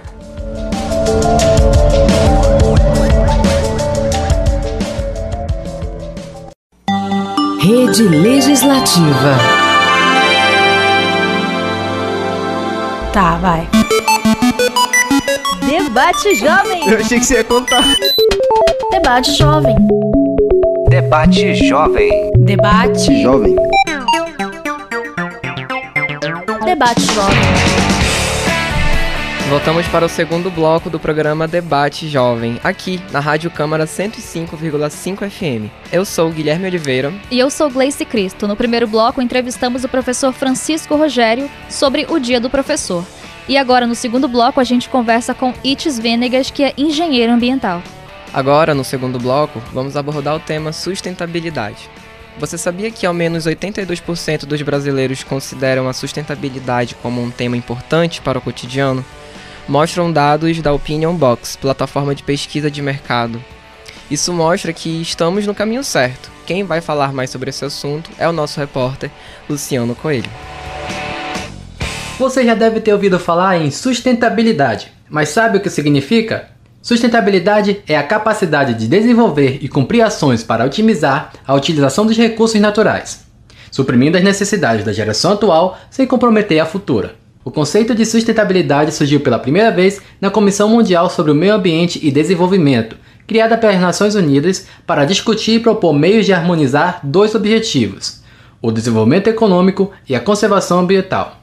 [7.67, 9.35] Rede Legislativa.
[13.11, 13.67] Tá, vai.
[15.67, 16.87] Debate Jovem.
[16.89, 17.83] Eu achei que você ia contar.
[18.89, 19.75] Debate Jovem.
[20.87, 22.31] Debate Jovem.
[22.37, 23.55] Debate Jovem.
[26.63, 27.86] Debate Jovem.
[29.49, 35.71] Voltamos para o segundo bloco do programa Debate Jovem, aqui na Rádio Câmara 105,5 FM.
[35.89, 37.13] Eu sou Guilherme Oliveira.
[37.31, 38.45] E eu sou Gleice Cristo.
[38.45, 43.05] No primeiro bloco, entrevistamos o professor Francisco Rogério sobre o Dia do Professor.
[43.47, 47.81] E agora, no segundo bloco, a gente conversa com Itis Venegas, que é engenheiro ambiental.
[48.33, 51.89] Agora, no segundo bloco, vamos abordar o tema sustentabilidade.
[52.37, 58.21] Você sabia que ao menos 82% dos brasileiros consideram a sustentabilidade como um tema importante
[58.21, 59.05] para o cotidiano?
[59.67, 63.43] Mostram dados da Opinion Box, plataforma de pesquisa de mercado.
[64.09, 66.31] Isso mostra que estamos no caminho certo.
[66.45, 69.11] Quem vai falar mais sobre esse assunto é o nosso repórter
[69.49, 70.29] Luciano Coelho.
[72.17, 76.49] Você já deve ter ouvido falar em sustentabilidade, mas sabe o que significa?
[76.81, 82.59] Sustentabilidade é a capacidade de desenvolver e cumprir ações para otimizar a utilização dos recursos
[82.61, 83.25] naturais,
[83.69, 87.26] suprimindo as necessidades da geração atual sem comprometer a futura.
[87.47, 91.97] O conceito de sustentabilidade surgiu pela primeira vez na Comissão Mundial sobre o Meio Ambiente
[92.05, 98.21] e Desenvolvimento, criada pelas Nações Unidas para discutir e propor meios de harmonizar dois objetivos:
[98.61, 101.37] o desenvolvimento econômico e a conservação ambiental.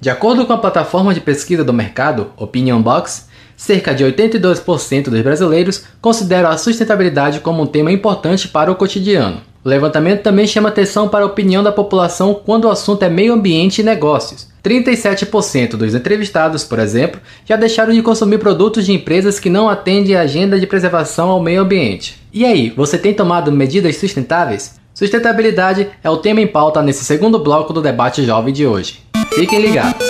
[0.00, 5.20] De acordo com a plataforma de pesquisa do mercado Opinion Box, cerca de 82% dos
[5.20, 9.42] brasileiros consideram a sustentabilidade como um tema importante para o cotidiano.
[9.62, 13.34] O levantamento também chama atenção para a opinião da população quando o assunto é meio
[13.34, 19.40] ambiente e negócios, 37% dos entrevistados, por exemplo, já deixaram de consumir produtos de empresas
[19.40, 22.20] que não atendem a agenda de preservação ao meio ambiente.
[22.32, 24.80] E aí, você tem tomado medidas sustentáveis?
[24.94, 29.02] Sustentabilidade é o tema em pauta nesse segundo bloco do debate jovem de hoje.
[29.34, 30.06] Fiquem ligados.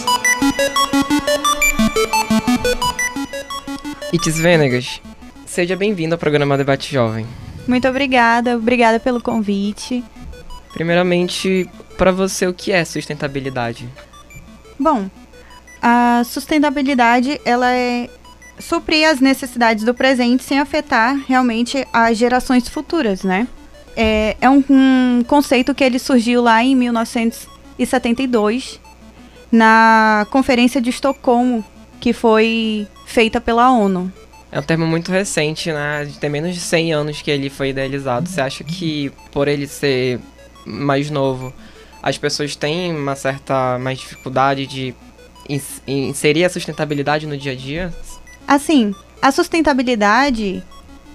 [4.12, 5.00] Itis Venegas,
[5.46, 7.24] seja bem-vindo ao programa Debate Jovem.
[7.66, 10.04] Muito obrigada, obrigada pelo convite.
[10.74, 13.88] Primeiramente, para você, o que é sustentabilidade?
[14.78, 15.10] Bom,
[15.80, 18.08] a sustentabilidade ela é
[18.58, 23.48] suprir as necessidades do presente sem afetar realmente as gerações futuras, né?
[23.96, 28.80] É, é um, um conceito que ele surgiu lá em 1972
[29.50, 31.64] na Conferência de Estocolmo,
[32.00, 34.12] que foi feita pela ONU.
[34.50, 36.10] É um termo muito recente, né?
[36.20, 38.28] Tem menos de 100 anos que ele foi idealizado.
[38.28, 40.20] Você acha que por ele ser
[40.64, 41.52] mais novo,
[42.02, 44.94] as pessoas têm uma certa mais dificuldade de
[45.86, 47.94] inserir a sustentabilidade no dia a dia?
[48.46, 50.62] Assim, a sustentabilidade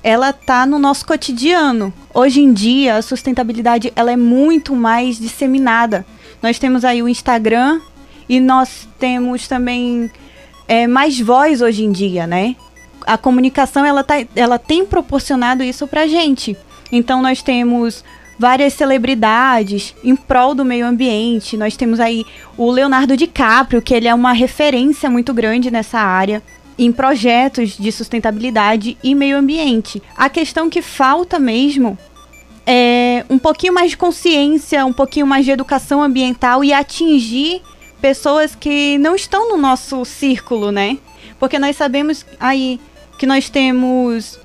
[0.02, 1.94] ela tá no nosso cotidiano.
[2.14, 6.06] Hoje em dia, a sustentabilidade ela é muito mais disseminada.
[6.42, 7.82] Nós temos aí o Instagram
[8.30, 10.10] e nós temos também
[10.68, 12.56] é, mais voz hoje em dia, né?
[13.06, 16.56] A comunicação ela, tá, ela tem proporcionado isso pra gente.
[16.92, 18.04] Então nós temos
[18.38, 21.58] várias celebridades em prol do meio ambiente.
[21.58, 22.26] Nós temos aí
[22.58, 26.42] o Leonardo DiCaprio, que ele é uma referência muito grande nessa área
[26.78, 30.02] em projetos de sustentabilidade e meio ambiente.
[30.16, 31.98] A questão que falta mesmo
[32.66, 37.62] é um pouquinho mais de consciência, um pouquinho mais de educação ambiental e atingir
[38.00, 40.98] pessoas que não estão no nosso círculo, né?
[41.40, 42.80] Porque nós sabemos aí
[43.18, 44.40] que nós temos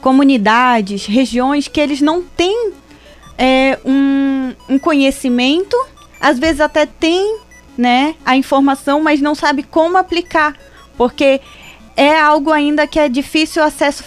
[0.00, 2.72] comunidades, regiões que eles não têm
[3.38, 5.76] é, um, um conhecimento,
[6.20, 7.38] às vezes até tem
[7.76, 10.56] né, a informação, mas não sabe como aplicar,
[10.96, 11.40] porque
[11.96, 14.02] é algo ainda que é difícil acesso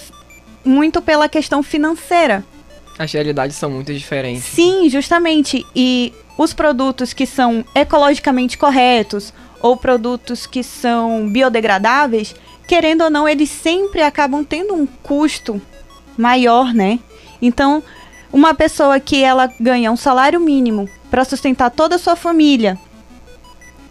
[0.63, 2.43] muito pela questão financeira.
[2.99, 4.43] As realidades são muito diferentes.
[4.43, 5.65] Sim, justamente.
[5.75, 12.35] E os produtos que são ecologicamente corretos ou produtos que são biodegradáveis,
[12.67, 15.61] querendo ou não, eles sempre acabam tendo um custo
[16.17, 16.99] maior, né?
[17.41, 17.81] Então,
[18.31, 22.77] uma pessoa que ela ganha um salário mínimo para sustentar toda a sua família,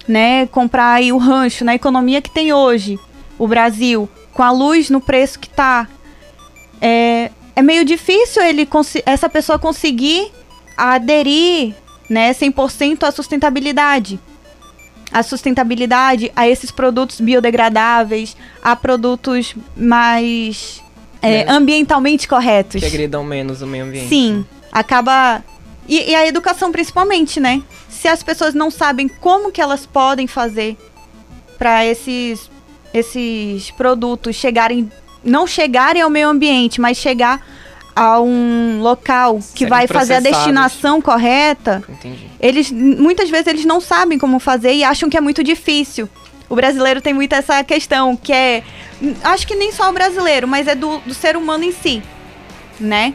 [0.09, 2.99] né, comprar aí o rancho na economia que tem hoje,
[3.39, 5.87] o Brasil, com a luz no preço que tá,
[6.81, 8.67] é, é meio difícil ele
[9.05, 10.33] essa pessoa conseguir
[10.77, 11.75] aderir,
[12.09, 14.19] né, 100% à sustentabilidade.
[15.13, 20.81] A sustentabilidade a esses produtos biodegradáveis, a produtos mais
[21.23, 22.81] é, ambientalmente corretos.
[22.81, 24.09] Que agridam menos o meio ambiente.
[24.09, 25.43] Sim, acaba.
[25.89, 27.63] E, e, a educação principalmente, né?
[27.89, 30.77] Se as pessoas não sabem como que elas podem fazer
[31.59, 32.51] para esses,
[32.95, 34.91] esses produtos chegarem.
[35.23, 37.45] Não chegarem ao meio ambiente, mas chegar
[37.95, 41.83] a um local que vai fazer a destinação correta.
[41.87, 42.27] Entendi.
[42.41, 46.09] Eles muitas vezes eles não sabem como fazer e acham que é muito difícil.
[46.51, 48.63] O brasileiro tem muito essa questão que é
[49.23, 52.03] acho que nem só o brasileiro, mas é do, do ser humano em si,
[52.79, 53.15] né?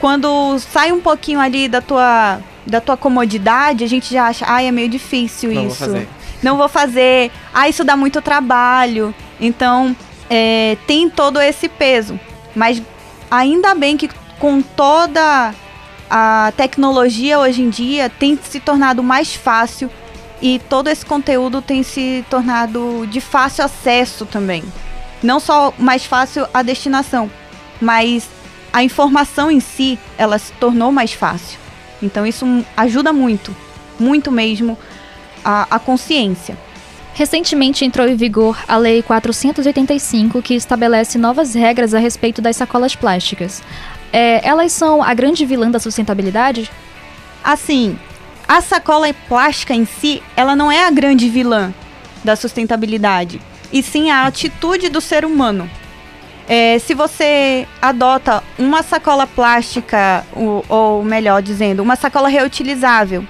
[0.00, 4.66] Quando sai um pouquinho ali da tua, da tua comodidade, a gente já acha, ai,
[4.66, 5.78] é meio difícil Não isso.
[5.78, 6.08] Vou fazer.
[6.42, 7.30] Não vou fazer.
[7.54, 9.14] Ah, isso dá muito trabalho.
[9.40, 9.94] Então,
[10.28, 12.18] é, tem todo esse peso.
[12.54, 12.82] Mas
[13.30, 15.54] ainda bem que com toda
[16.10, 19.90] a tecnologia hoje em dia tem se tornado mais fácil
[20.40, 24.62] e todo esse conteúdo tem se tornado de fácil acesso também
[25.22, 27.30] não só mais fácil a destinação,
[27.80, 28.28] mas
[28.72, 31.58] a informação em si, ela se tornou mais fácil.
[32.02, 32.46] Então isso
[32.76, 33.54] ajuda muito,
[33.98, 34.78] muito mesmo
[35.44, 36.56] a, a consciência.
[37.14, 42.94] Recentemente entrou em vigor a Lei 485, que estabelece novas regras a respeito das sacolas
[42.94, 43.60] plásticas.
[44.12, 46.70] É, elas são a grande vilã da sustentabilidade?
[47.42, 47.98] Assim,
[48.48, 51.72] a sacola plástica em si, ela não é a grande vilã
[52.24, 55.70] da sustentabilidade e sim a atitude do ser humano.
[56.48, 63.22] É, se você adota uma sacola plástica, ou, ou melhor dizendo, uma sacola reutilizável,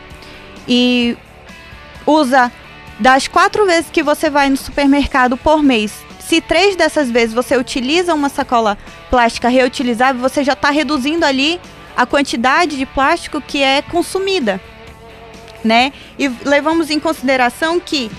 [0.68, 1.16] e
[2.06, 2.52] usa
[3.00, 7.56] das quatro vezes que você vai no supermercado por mês, se três dessas vezes você
[7.56, 8.78] utiliza uma sacola
[9.10, 11.60] plástica reutilizável, você já está reduzindo ali
[11.96, 14.60] a quantidade de plástico que é consumida,
[15.68, 15.92] né?
[16.18, 18.10] E levamos em consideração que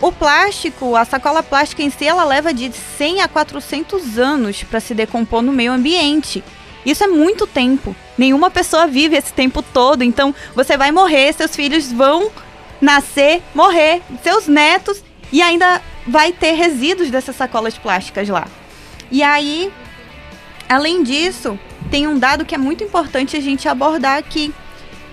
[0.00, 4.80] o plástico, a sacola plástica em si, ela leva de 100 a 400 anos para
[4.80, 6.44] se decompor no meio ambiente.
[6.84, 7.96] Isso é muito tempo.
[8.18, 10.02] Nenhuma pessoa vive esse tempo todo.
[10.02, 12.30] Então, você vai morrer, seus filhos vão
[12.80, 15.02] nascer, morrer, seus netos
[15.32, 18.46] e ainda vai ter resíduos dessas sacolas plásticas lá.
[19.10, 19.72] E aí,
[20.68, 21.58] além disso,
[21.90, 24.52] tem um dado que é muito importante a gente abordar aqui,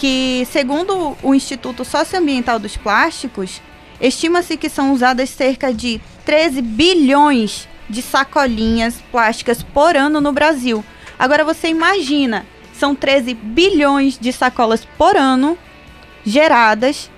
[0.03, 3.61] que segundo o Instituto Socioambiental dos Plásticos,
[4.01, 10.83] estima-se que são usadas cerca de 13 bilhões de sacolinhas plásticas por ano no Brasil.
[11.17, 15.57] Agora você imagina, são 13 bilhões de sacolas por ano
[16.25, 17.09] geradas,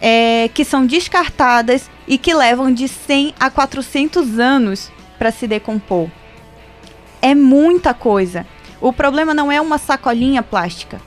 [0.00, 6.08] é, que são descartadas e que levam de 100 a 400 anos para se decompor.
[7.20, 8.46] É muita coisa.
[8.80, 11.00] O problema não é uma sacolinha plástica,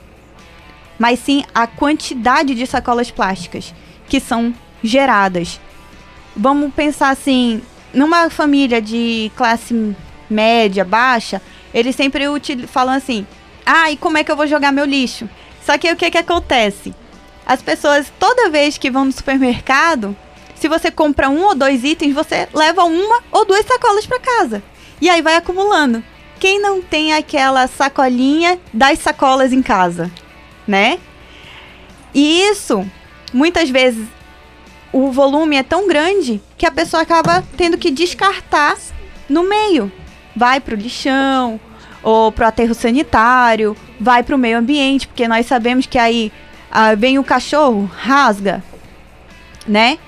[0.98, 3.74] mas sim a quantidade de sacolas plásticas
[4.08, 5.60] que são geradas.
[6.36, 9.94] Vamos pensar assim, numa família de classe
[10.28, 11.40] média, baixa,
[11.72, 12.24] eles sempre
[12.66, 13.26] falam assim:
[13.64, 15.28] "Ah, e como é que eu vou jogar meu lixo?"
[15.64, 16.94] Só que o que que acontece?
[17.44, 20.16] As pessoas toda vez que vão no supermercado,
[20.54, 24.62] se você compra um ou dois itens, você leva uma ou duas sacolas para casa.
[25.00, 26.02] E aí vai acumulando.
[26.38, 30.10] Quem não tem aquela sacolinha das sacolas em casa,
[30.66, 30.98] né?
[32.14, 32.84] E isso,
[33.32, 34.06] muitas vezes,
[34.92, 38.76] o volume é tão grande que a pessoa acaba tendo que descartar
[39.28, 39.92] no meio.
[40.34, 41.60] Vai pro lixão,
[42.02, 46.32] ou pro aterro sanitário, vai pro meio ambiente, porque nós sabemos que aí
[46.70, 48.62] ah, vem o cachorro, rasga,
[49.66, 49.98] né?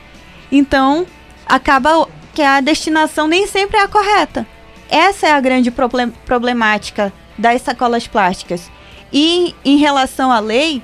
[0.50, 1.06] Então,
[1.44, 4.46] acaba que a destinação nem sempre é a correta.
[4.88, 8.70] Essa é a grande problem problemática das sacolas plásticas.
[9.12, 10.82] E em relação à lei,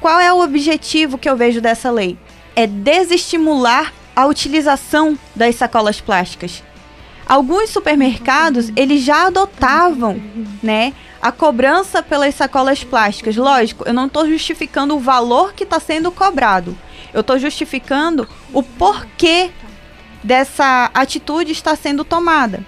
[0.00, 2.18] qual é o objetivo que eu vejo dessa lei?
[2.54, 6.62] É desestimular a utilização das sacolas plásticas.
[7.26, 10.20] Alguns supermercados, eles já adotavam,
[10.62, 13.36] né, a cobrança pelas sacolas plásticas.
[13.36, 16.76] Lógico, eu não estou justificando o valor que está sendo cobrado.
[17.12, 19.50] Eu estou justificando o porquê
[20.22, 22.64] dessa atitude está sendo tomada.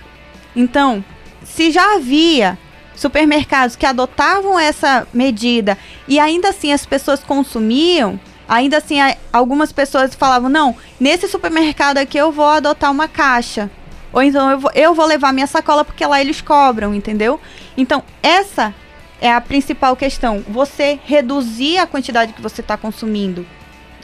[0.54, 1.04] Então,
[1.42, 2.58] se já havia
[3.00, 8.98] supermercados que adotavam essa medida e ainda assim as pessoas consumiam, ainda assim
[9.32, 13.70] algumas pessoas falavam: não, nesse supermercado aqui eu vou adotar uma caixa.
[14.12, 17.40] Ou então eu vou, eu vou levar minha sacola porque lá eles cobram, entendeu?
[17.76, 18.74] Então, essa
[19.20, 20.44] é a principal questão.
[20.48, 23.46] Você reduzir a quantidade que você está consumindo,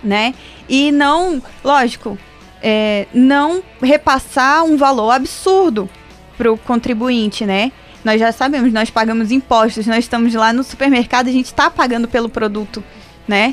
[0.02, 0.32] né?
[0.68, 2.16] E não, lógico,
[2.62, 5.90] é, não repassar um valor absurdo
[6.38, 7.72] para o contribuinte, né?
[8.06, 12.06] Nós já sabemos, nós pagamos impostos, nós estamos lá no supermercado, a gente está pagando
[12.06, 12.80] pelo produto,
[13.26, 13.52] né?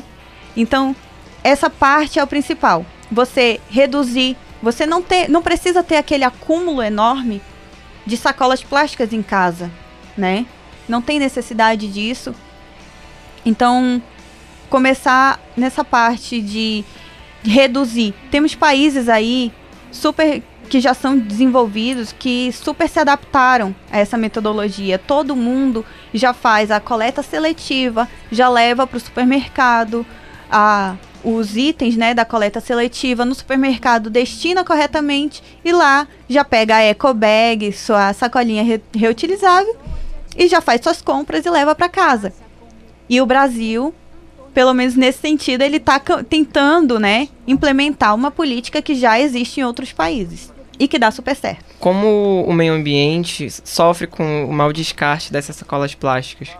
[0.56, 0.94] Então,
[1.42, 2.86] essa parte é o principal.
[3.10, 7.42] Você reduzir, você não ter, não precisa ter aquele acúmulo enorme
[8.06, 9.72] de sacolas plásticas em casa,
[10.16, 10.46] né?
[10.88, 12.32] Não tem necessidade disso.
[13.44, 14.00] Então,
[14.70, 16.84] começar nessa parte de
[17.42, 18.14] reduzir.
[18.30, 19.50] Temos países aí
[19.90, 20.44] super
[20.74, 24.98] que já são desenvolvidos, que super se adaptaram a essa metodologia.
[24.98, 30.04] Todo mundo já faz a coleta seletiva, já leva para o supermercado
[30.50, 36.74] a, os itens né, da coleta seletiva no supermercado, destina corretamente e lá já pega
[36.74, 39.76] a eco bag, sua sacolinha re reutilizável
[40.36, 42.32] e já faz suas compras e leva para casa.
[43.08, 43.94] E o Brasil
[44.52, 49.64] pelo menos nesse sentido, ele está tentando, né, implementar uma política que já existe em
[49.64, 51.64] outros países e que dá super certo.
[51.78, 56.50] Como o meio ambiente sofre com o mau descarte dessas sacolas plásticas?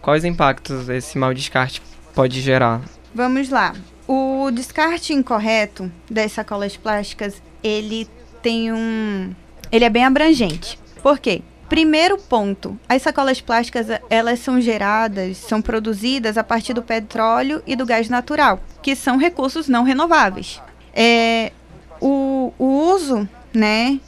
[0.00, 1.82] Quais impactos esse mau descarte
[2.14, 2.80] pode gerar?
[3.14, 3.74] Vamos lá.
[4.06, 8.08] O descarte incorreto das sacolas plásticas, ele
[8.42, 9.34] tem um
[9.70, 10.78] ele é bem abrangente.
[11.02, 11.42] Por quê?
[11.68, 17.76] Primeiro ponto, as sacolas plásticas elas são geradas, são produzidas a partir do petróleo e
[17.76, 20.60] do gás natural, que são recursos não renováveis.
[20.92, 21.52] É,
[22.00, 24.00] o, o uso, né,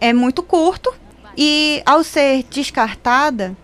[0.00, 0.92] é muito curto
[1.36, 3.56] e ao ser descartada,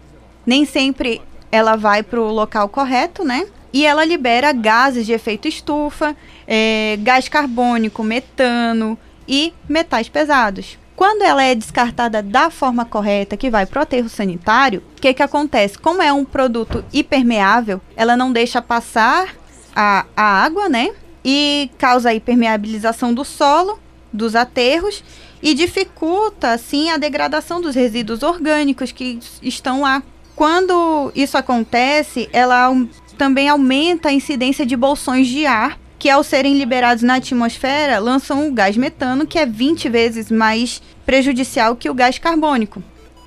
[0.46, 1.20] nem sempre
[1.50, 3.46] ela vai para o local correto, né?
[3.72, 6.16] E ela libera gases de efeito estufa,
[6.46, 10.78] é, gás carbônico, metano e metais pesados.
[10.94, 15.12] Quando ela é descartada da forma correta, que vai para o aterro sanitário, o que,
[15.12, 15.76] que acontece?
[15.76, 19.34] Como é um produto hipermeável, ela não deixa passar
[19.74, 20.90] a, a água, né?
[21.24, 23.80] E causa a hipermeabilização do solo,
[24.14, 25.02] dos aterros,
[25.42, 30.02] e dificulta, assim, a degradação dos resíduos orgânicos que estão lá.
[30.34, 32.74] Quando isso acontece, ela
[33.18, 38.48] também aumenta a incidência de bolsões de ar que ao serem liberados na atmosfera lançam
[38.48, 42.82] o gás metano, que é 20 vezes mais prejudicial que o gás carbônico.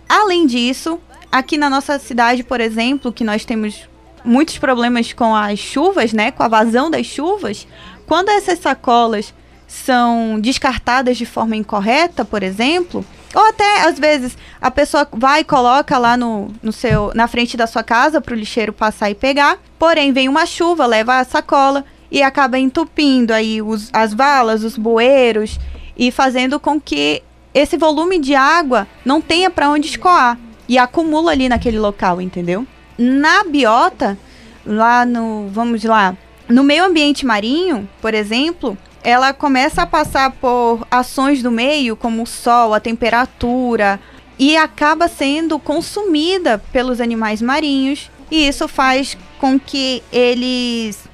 [0.08, 1.00] Além disso,
[1.32, 3.88] aqui na nossa cidade, por exemplo, que nós temos
[4.24, 7.68] muitos problemas com as chuvas, né, com a vazão das chuvas,
[8.06, 9.34] quando essas sacolas
[9.68, 13.06] são descartadas de forma incorreta, por exemplo,
[13.36, 17.58] ou até às vezes a pessoa vai e coloca lá no, no seu, na frente
[17.58, 21.26] da sua casa para o lixeiro passar e pegar, porém vem uma chuva, leva a
[21.26, 25.60] sacola e acaba entupindo aí os, as valas, os bueiros
[25.98, 27.22] e fazendo com que
[27.54, 30.40] esse volume de água não tenha para onde escoar
[30.70, 32.66] e acumula ali naquele local, entendeu?
[32.98, 34.18] Na biota,
[34.66, 36.16] lá no, vamos lá,
[36.48, 38.78] no meio ambiente marinho, por exemplo,
[39.08, 44.02] ela começa a passar por ações do meio, como o sol, a temperatura,
[44.38, 51.08] e acaba sendo consumida pelos animais marinhos, e isso faz com que eles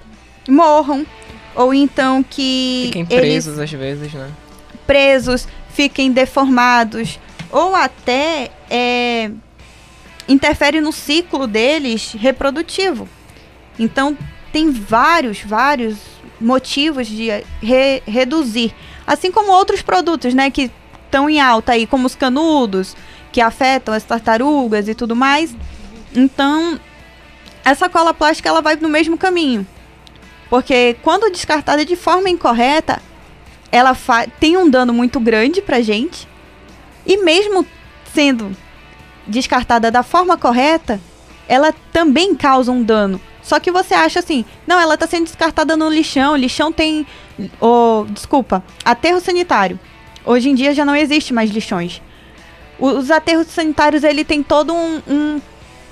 [0.49, 1.05] morram,
[1.53, 2.85] ou então que.
[2.87, 4.27] Fiquem presos às vezes, né?
[4.87, 7.19] Presos, fiquem deformados,
[7.51, 9.29] ou até é,
[10.27, 13.07] interfere no ciclo deles reprodutivo.
[13.77, 14.17] Então,
[14.53, 15.97] tem vários, vários
[16.39, 17.27] motivos de
[17.61, 18.73] re reduzir.
[19.05, 20.71] Assim como outros produtos, né, que
[21.05, 22.95] estão em alta aí, como os canudos,
[23.31, 25.53] que afetam as tartarugas e tudo mais.
[26.15, 26.79] Então,
[27.65, 29.65] essa cola plástica ela vai no mesmo caminho.
[30.49, 33.01] Porque quando descartada de forma incorreta,
[33.71, 33.97] ela
[34.39, 36.27] tem um dano muito grande pra gente.
[37.07, 37.65] E mesmo
[38.13, 38.55] sendo
[39.25, 41.01] descartada da forma correta,
[41.47, 43.19] ela também causa um dano.
[43.43, 47.05] Só que você acha assim, não, ela está sendo descartada no lixão, lixão tem.
[47.59, 49.79] Oh, desculpa, aterro sanitário.
[50.25, 52.01] Hoje em dia já não existe mais lixões.
[52.79, 55.41] Os aterros sanitários ele tem todo um, um,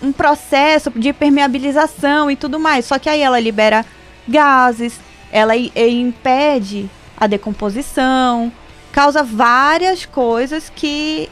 [0.01, 2.85] um processo de permeabilização e tudo mais.
[2.85, 3.85] Só que aí ela libera
[4.27, 4.99] gases,
[5.31, 8.51] ela impede a decomposição,
[8.91, 11.29] causa várias coisas que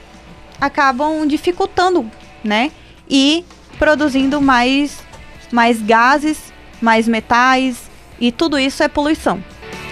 [0.60, 2.10] acabam dificultando,
[2.44, 2.72] né?
[3.10, 3.46] E
[3.78, 5.09] produzindo mais
[5.52, 7.90] mais gases, mais metais
[8.20, 9.44] e tudo isso é poluição.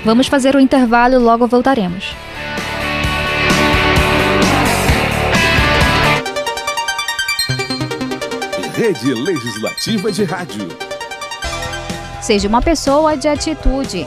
[0.04, 2.16] Vamos fazer o um intervalo e logo voltaremos.
[8.76, 10.68] Rede Legislativa de Rádio.
[12.22, 14.06] Seja uma pessoa de atitude.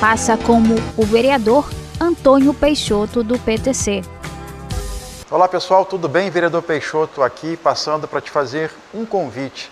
[0.00, 1.70] Faça como o vereador
[2.00, 4.02] Antônio Peixoto do PTC.
[5.30, 6.30] Olá pessoal, tudo bem?
[6.30, 9.70] Vereador Peixoto aqui passando para te fazer um convite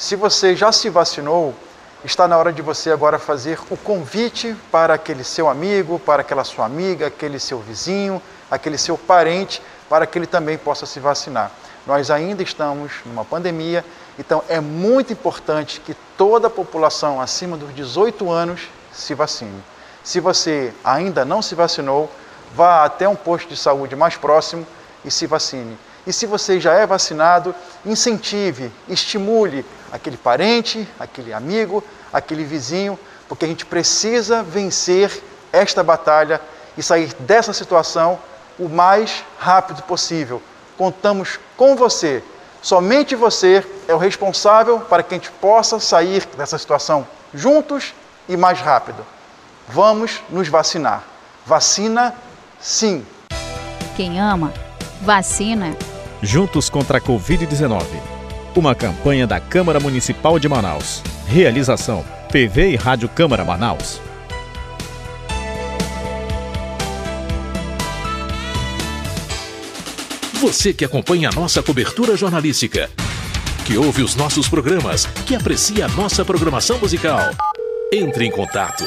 [0.00, 1.54] se você já se vacinou,
[2.02, 6.42] está na hora de você agora fazer o convite para aquele seu amigo, para aquela
[6.42, 8.20] sua amiga, aquele seu vizinho,
[8.50, 11.50] aquele seu parente, para que ele também possa se vacinar.
[11.86, 13.84] Nós ainda estamos numa pandemia,
[14.18, 19.62] então é muito importante que toda a população acima dos 18 anos se vacine.
[20.02, 22.10] Se você ainda não se vacinou,
[22.54, 24.66] vá até um posto de saúde mais próximo
[25.04, 25.76] e se vacine.
[26.06, 32.98] E se você já é vacinado, incentive, estimule aquele parente, aquele amigo, aquele vizinho,
[33.28, 35.22] porque a gente precisa vencer
[35.52, 36.40] esta batalha
[36.76, 38.18] e sair dessa situação
[38.58, 40.42] o mais rápido possível.
[40.76, 42.22] Contamos com você.
[42.62, 47.94] Somente você é o responsável para que a gente possa sair dessa situação juntos
[48.28, 49.04] e mais rápido.
[49.68, 51.02] Vamos nos vacinar.
[51.46, 52.14] Vacina,
[52.60, 53.06] sim.
[53.96, 54.52] Quem ama,
[55.02, 55.76] vacina.
[56.22, 57.82] Juntos contra a Covid-19.
[58.54, 61.02] Uma campanha da Câmara Municipal de Manaus.
[61.26, 64.00] Realização: PV e Rádio Câmara Manaus.
[70.34, 72.90] Você que acompanha a nossa cobertura jornalística,
[73.66, 77.20] que ouve os nossos programas, que aprecia a nossa programação musical.
[77.92, 78.84] Entre em contato.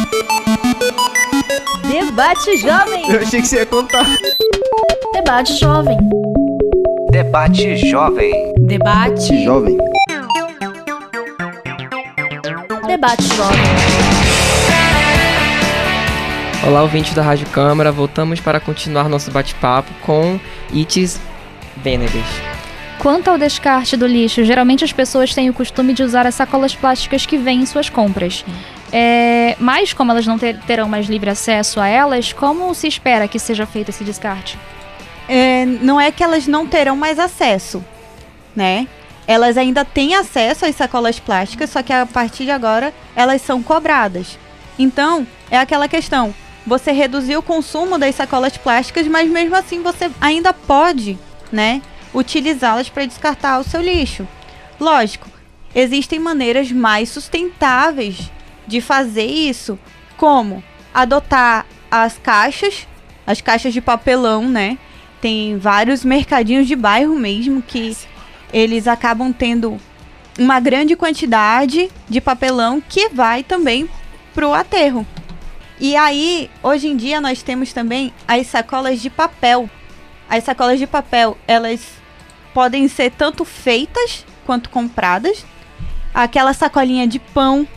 [1.92, 3.12] Debate Jovem.
[3.12, 4.06] Eu achei que você ia contar.
[5.12, 5.98] Debate Jovem.
[7.12, 8.54] Debate Jovem.
[8.62, 9.78] Debate Jovem.
[12.88, 14.11] Debate Jovem.
[16.64, 17.92] Olá, ouvinte da Rádio Câmara.
[17.92, 20.40] Voltamos para continuar nosso bate-papo com
[20.72, 21.20] Itis
[21.78, 22.24] Venedes.
[23.00, 26.76] Quanto ao descarte do lixo, geralmente as pessoas têm o costume de usar as sacolas
[26.76, 28.46] plásticas que vêm em suas compras.
[28.94, 33.28] É, mas, como elas não ter, terão mais livre acesso a elas, como se espera
[33.28, 34.56] que seja feito esse descarte?
[35.28, 37.84] É, não é que elas não terão mais acesso,
[38.56, 38.88] né?
[39.26, 43.64] Elas ainda têm acesso às sacolas plásticas, só que a partir de agora elas são
[43.64, 44.38] cobradas.
[44.78, 46.34] Então, é aquela questão:
[46.66, 51.18] você reduziu o consumo das sacolas plásticas, mas mesmo assim você ainda pode,
[51.52, 51.82] né,
[52.14, 54.28] utilizá-las para descartar o seu lixo.
[54.80, 55.28] Lógico,
[55.74, 58.32] existem maneiras mais sustentáveis
[58.68, 59.78] de fazer isso,
[60.18, 62.88] como adotar as caixas,
[63.26, 64.78] as caixas de papelão, né?
[65.20, 67.96] Tem vários mercadinhos de bairro mesmo que
[68.52, 69.80] eles acabam tendo
[70.38, 73.90] uma grande quantidade de papelão que vai também
[74.34, 75.06] pro aterro.
[75.82, 79.68] E aí, hoje em dia nós temos também as sacolas de papel.
[80.30, 81.82] As sacolas de papel, elas
[82.54, 85.44] podem ser tanto feitas quanto compradas.
[86.14, 87.68] Aquela sacolinha de pão,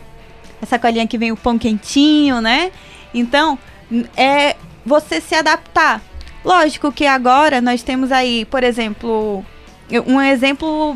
[0.61, 2.71] a sacolinha que vem o pão quentinho, né?
[3.11, 3.57] Então,
[4.15, 5.99] é você se adaptar.
[6.43, 9.43] Lógico que agora nós temos aí, por exemplo,
[10.05, 10.95] um exemplo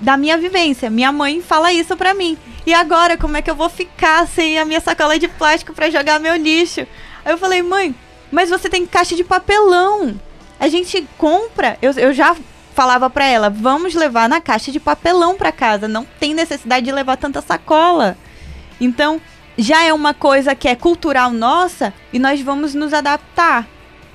[0.00, 0.90] da minha vivência.
[0.90, 2.36] Minha mãe fala isso pra mim.
[2.66, 5.90] E agora, como é que eu vou ficar sem a minha sacola de plástico para
[5.90, 6.80] jogar meu lixo?
[7.24, 7.94] Aí eu falei, mãe,
[8.30, 10.20] mas você tem caixa de papelão.
[10.60, 11.78] A gente compra.
[11.80, 12.36] Eu, eu já
[12.74, 15.88] falava pra ela, vamos levar na caixa de papelão pra casa.
[15.88, 18.16] Não tem necessidade de levar tanta sacola.
[18.80, 19.20] Então,
[19.56, 23.66] já é uma coisa que é cultural nossa e nós vamos nos adaptar.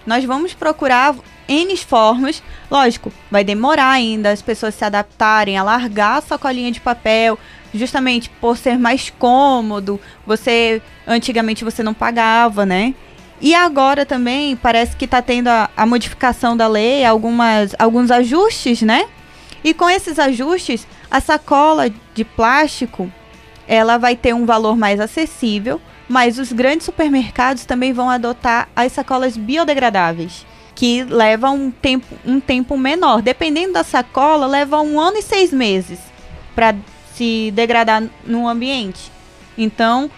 [0.05, 1.15] Nós vamos procurar
[1.47, 2.41] N formas.
[2.69, 7.37] Lógico, vai demorar ainda as pessoas se adaptarem a largar a sacolinha de papel,
[7.73, 9.99] justamente por ser mais cômodo.
[10.25, 12.93] Você antigamente você não pagava, né?
[13.41, 18.81] E agora também parece que está tendo a, a, modificação da lei, algumas, alguns ajustes,
[18.81, 19.05] né?
[19.63, 23.11] E com esses ajustes, a sacola de plástico
[23.67, 28.91] ela vai ter um valor mais acessível, mas os grandes supermercados também vão adotar as
[28.91, 30.45] sacolas biodegradáveis
[30.83, 33.21] que leva um tempo, um tempo menor.
[33.21, 35.97] Dependendo da sacola, leva um ano e seis meses
[36.53, 36.75] para
[37.15, 39.09] se degradar no ambiente.
[39.57, 40.11] Então,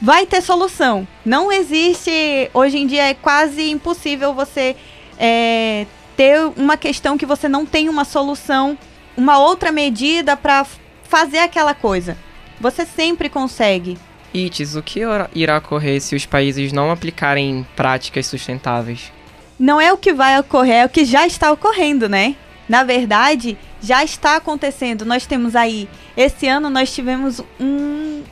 [0.00, 1.06] vai ter solução.
[1.26, 2.10] Não existe.
[2.54, 4.74] Hoje em dia é quase impossível você
[5.18, 5.84] é,
[6.16, 8.78] ter uma questão que você não tem uma solução,
[9.14, 10.66] uma outra medida para
[11.02, 12.16] fazer aquela coisa.
[12.58, 13.98] Você sempre consegue.
[14.32, 15.00] Itis, o que
[15.34, 19.17] irá ocorrer se os países não aplicarem práticas sustentáveis?
[19.58, 22.36] Não é o que vai ocorrer, é o que já está ocorrendo, né?
[22.68, 25.04] Na verdade, já está acontecendo.
[25.04, 28.22] Nós temos aí, esse ano nós tivemos um,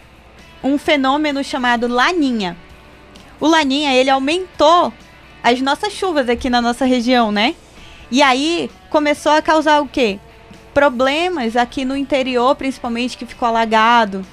[0.63, 2.57] um fenômeno chamado Laninha.
[3.41, 4.93] O Laninha, ele aumentou
[5.43, 7.55] as nossas chuvas aqui na nossa região, né?
[8.11, 10.19] E aí começou a causar o quê?
[10.73, 14.25] Problemas aqui no interior, principalmente, que ficou alagado.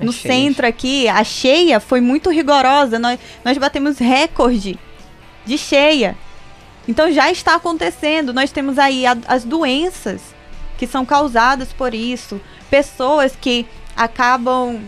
[0.00, 0.32] É no cheio.
[0.32, 2.98] centro aqui, a cheia foi muito rigorosa.
[2.98, 4.78] Nós, nós batemos recorde
[5.44, 6.16] de cheia.
[6.88, 8.32] Então já está acontecendo.
[8.32, 10.34] Nós temos aí a, as doenças
[10.78, 13.66] que são causadas por isso, pessoas que
[13.96, 14.80] acabam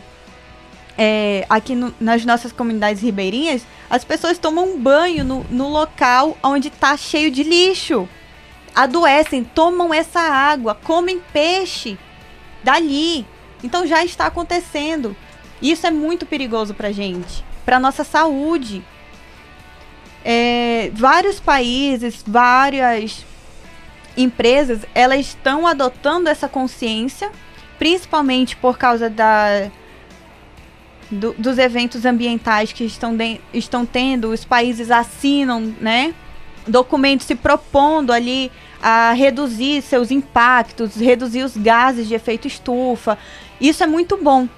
[0.96, 6.68] é, aqui no, nas nossas comunidades ribeirinhas, as pessoas tomam banho no, no local onde
[6.68, 8.08] está cheio de lixo.
[8.74, 11.98] Adoecem, tomam essa água, comem peixe
[12.62, 13.26] dali.
[13.62, 15.14] Então já está acontecendo.
[15.60, 18.82] Isso é muito perigoso para gente, para nossa saúde
[20.24, 23.24] é, vários países, várias
[24.16, 27.30] empresas, elas estão adotando essa consciência,
[27.78, 29.70] principalmente por causa da,
[31.10, 36.14] do, dos eventos ambientais que estão, de, estão tendo, os países assinam, né?
[36.66, 38.52] Documentos se propondo ali
[38.82, 43.18] a reduzir seus impactos, reduzir os gases de efeito estufa.
[43.60, 44.48] Isso é muito bom.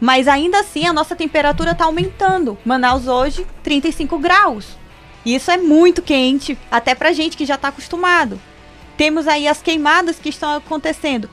[0.00, 2.56] Mas ainda assim a nossa temperatura está aumentando.
[2.64, 4.79] Manaus hoje, 35 graus.
[5.24, 8.40] Isso é muito quente, até pra gente que já está acostumado.
[8.96, 11.28] Temos aí as queimadas que estão acontecendo.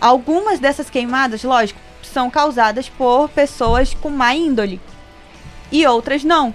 [0.00, 4.80] Algumas dessas queimadas, lógico, são causadas por pessoas com má índole.
[5.70, 6.54] E outras não.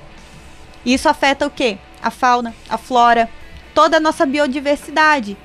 [0.85, 1.77] Isso afeta o quê?
[2.01, 3.29] A fauna, a flora,
[3.73, 5.37] toda a nossa biodiversidade.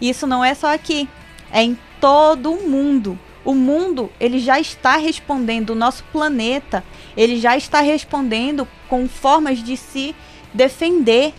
[0.00, 1.08] Isso não é só aqui,
[1.52, 3.18] é em todo o mundo.
[3.44, 6.84] O mundo, ele já está respondendo, o nosso planeta,
[7.16, 10.14] ele já está respondendo com formas de se
[10.58, 11.32] defender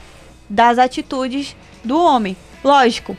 [0.49, 2.37] das atitudes do homem.
[2.63, 3.17] Lógico,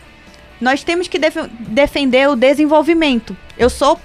[0.58, 3.36] nós temos que def defender o desenvolvimento.
[3.58, 4.00] Eu sou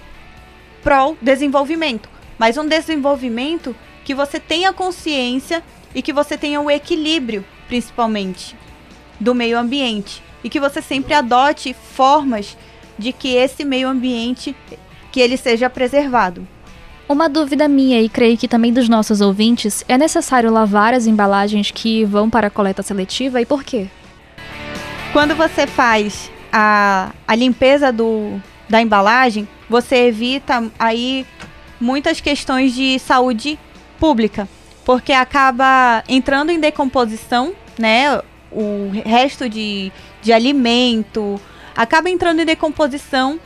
[0.84, 3.74] pró-desenvolvimento, mas um desenvolvimento
[4.04, 5.64] que você tenha consciência
[5.96, 8.56] e que você tenha o equilíbrio, principalmente,
[9.18, 10.22] do meio ambiente.
[10.44, 12.58] E que você sempre adote formas
[13.00, 14.54] de que esse meio ambiente
[15.12, 16.46] que ele seja preservado.
[17.08, 21.70] Uma dúvida minha e creio que também dos nossos ouvintes, é necessário lavar as embalagens
[21.70, 23.88] que vão para a coleta seletiva e por quê?
[25.14, 31.28] Quando você faz a, a limpeza do, da embalagem, você evita aí
[31.80, 33.60] muitas questões de saúde
[34.00, 34.50] pública,
[34.84, 38.20] porque acaba entrando em decomposição, né?
[38.52, 39.92] O resto de,
[40.24, 41.40] de alimento
[41.76, 43.40] acaba entrando em decomposição,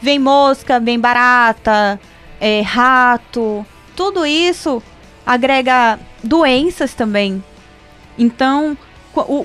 [0.00, 1.98] vem mosca, vem barata,
[2.40, 3.64] é, rato,
[3.94, 4.82] tudo isso
[5.26, 7.44] agrega doenças também.
[8.18, 8.76] Então,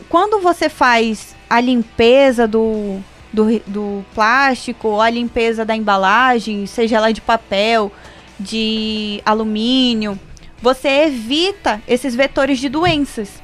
[0.09, 2.99] quando você faz a limpeza do,
[3.31, 7.91] do, do plástico, ou a limpeza da embalagem, seja ela de papel,
[8.39, 10.19] de alumínio,
[10.61, 13.41] você evita esses vetores de doenças.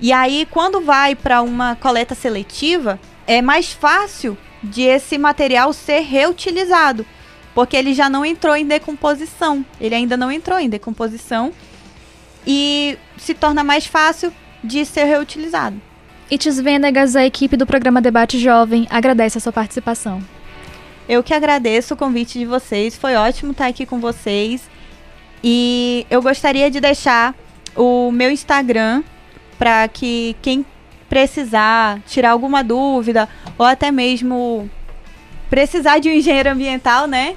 [0.00, 6.00] E aí, quando vai para uma coleta seletiva, é mais fácil de esse material ser
[6.00, 7.06] reutilizado,
[7.54, 9.64] porque ele já não entrou em decomposição.
[9.80, 11.52] Ele ainda não entrou em decomposição
[12.46, 14.32] e se torna mais fácil
[14.62, 15.80] de ser reutilizado.
[16.30, 20.22] Itis Venegas, a equipe do programa Debate Jovem, agradece a sua participação.
[21.08, 24.68] Eu que agradeço o convite de vocês, foi ótimo estar aqui com vocês.
[25.42, 27.34] E eu gostaria de deixar
[27.76, 29.02] o meu Instagram
[29.58, 30.64] para que quem
[31.08, 33.28] precisar tirar alguma dúvida
[33.58, 34.68] ou até mesmo
[35.50, 37.36] precisar de um engenheiro ambiental, né?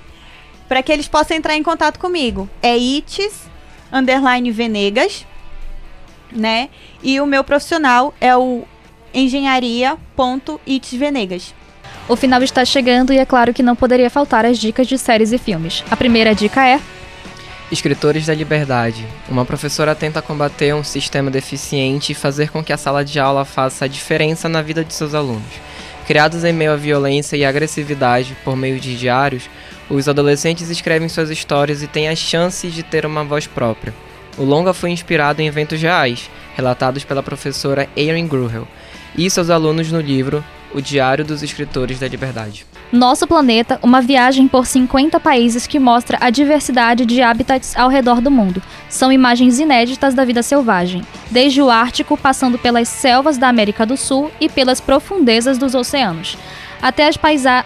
[0.68, 2.50] Para que eles possam entrar em contato comigo.
[2.62, 3.48] É ites
[3.92, 5.26] underline venegas,
[6.32, 6.70] né?
[7.02, 8.64] E o meu profissional é o
[9.14, 11.56] engenharia.itesvenegas.
[12.08, 15.34] O final está chegando e é claro que não poderia faltar as dicas de séries
[15.34, 15.84] e filmes.
[15.90, 16.82] A primeira dica é
[17.70, 19.06] Escritores da Liberdade.
[19.28, 23.44] Uma professora tenta combater um sistema deficiente e fazer com que a sala de aula
[23.44, 25.44] faça a diferença na vida de seus alunos.
[26.06, 29.50] Criados em meio à violência e agressividade por meio de diários,
[29.90, 33.94] os adolescentes escrevem suas histórias e têm a chance de ter uma voz própria.
[34.38, 38.68] O longa foi inspirado em eventos reais, relatados pela professora Erin Gruhel,
[39.18, 42.66] e seus alunos no livro O Diário dos Escritores da Liberdade.
[42.92, 48.22] Nosso Planeta, uma viagem por 50 países que mostra a diversidade de habitats ao redor
[48.22, 48.62] do mundo.
[48.88, 53.98] São imagens inéditas da vida selvagem, desde o Ártico, passando pelas selvas da América do
[53.98, 56.38] Sul e pelas profundezas dos oceanos,
[56.82, 57.18] até as,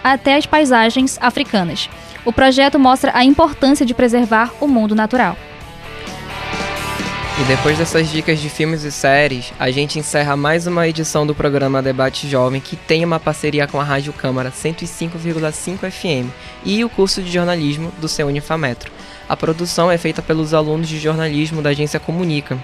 [0.02, 1.88] até as paisagens africanas.
[2.24, 5.36] O projeto mostra a importância de preservar o mundo natural.
[7.40, 11.34] E depois dessas dicas de filmes e séries, a gente encerra mais uma edição do
[11.34, 16.30] programa Debate Jovem, que tem uma parceria com a Rádio Câmara 105,5 FM
[16.64, 18.92] e o curso de jornalismo do seu Unifametro.
[19.28, 22.56] A produção é feita pelos alunos de jornalismo da agência Comunica,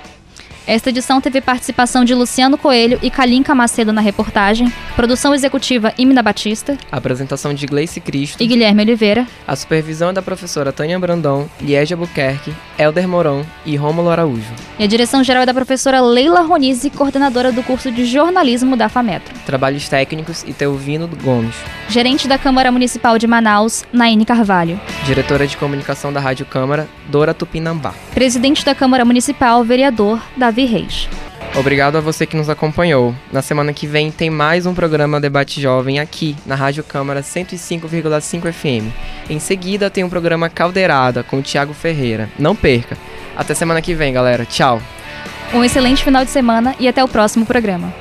[0.69, 6.23] esta edição teve participação de Luciano Coelho e Kalinka Macedo na reportagem, produção executiva Imina
[6.23, 11.49] Batista, apresentação de Gleice Cristo e Guilherme Oliveira, a supervisão é da professora Tânia Brandão,
[11.59, 14.53] Liege Buquerque, Elder Moron e Rômulo Araújo.
[14.79, 18.91] E a direção geral é da professora Leila Ronizzi, coordenadora do curso de jornalismo da
[18.91, 19.35] FAMETRO.
[19.47, 21.57] Trabalhos técnicos e Teuvino Gomes.
[21.89, 24.79] Gerente da Câmara Municipal de Manaus, Naine Carvalho.
[25.07, 27.95] Diretora de comunicação da Rádio Câmara, Dora Tupinambá.
[28.13, 31.09] Presidente da Câmara Municipal, vereador Davi Davi Reis.
[31.57, 33.15] Obrigado a você que nos acompanhou.
[33.33, 38.53] Na semana que vem tem mais um programa Debate Jovem aqui na Rádio Câmara 105,5
[38.53, 38.93] FM.
[39.31, 42.29] Em seguida tem um programa Caldeirada com o Thiago Ferreira.
[42.37, 42.97] Não perca.
[43.37, 44.45] Até semana que vem, galera.
[44.45, 44.83] Tchau.
[45.55, 47.95] Um excelente final de semana e até o próximo programa.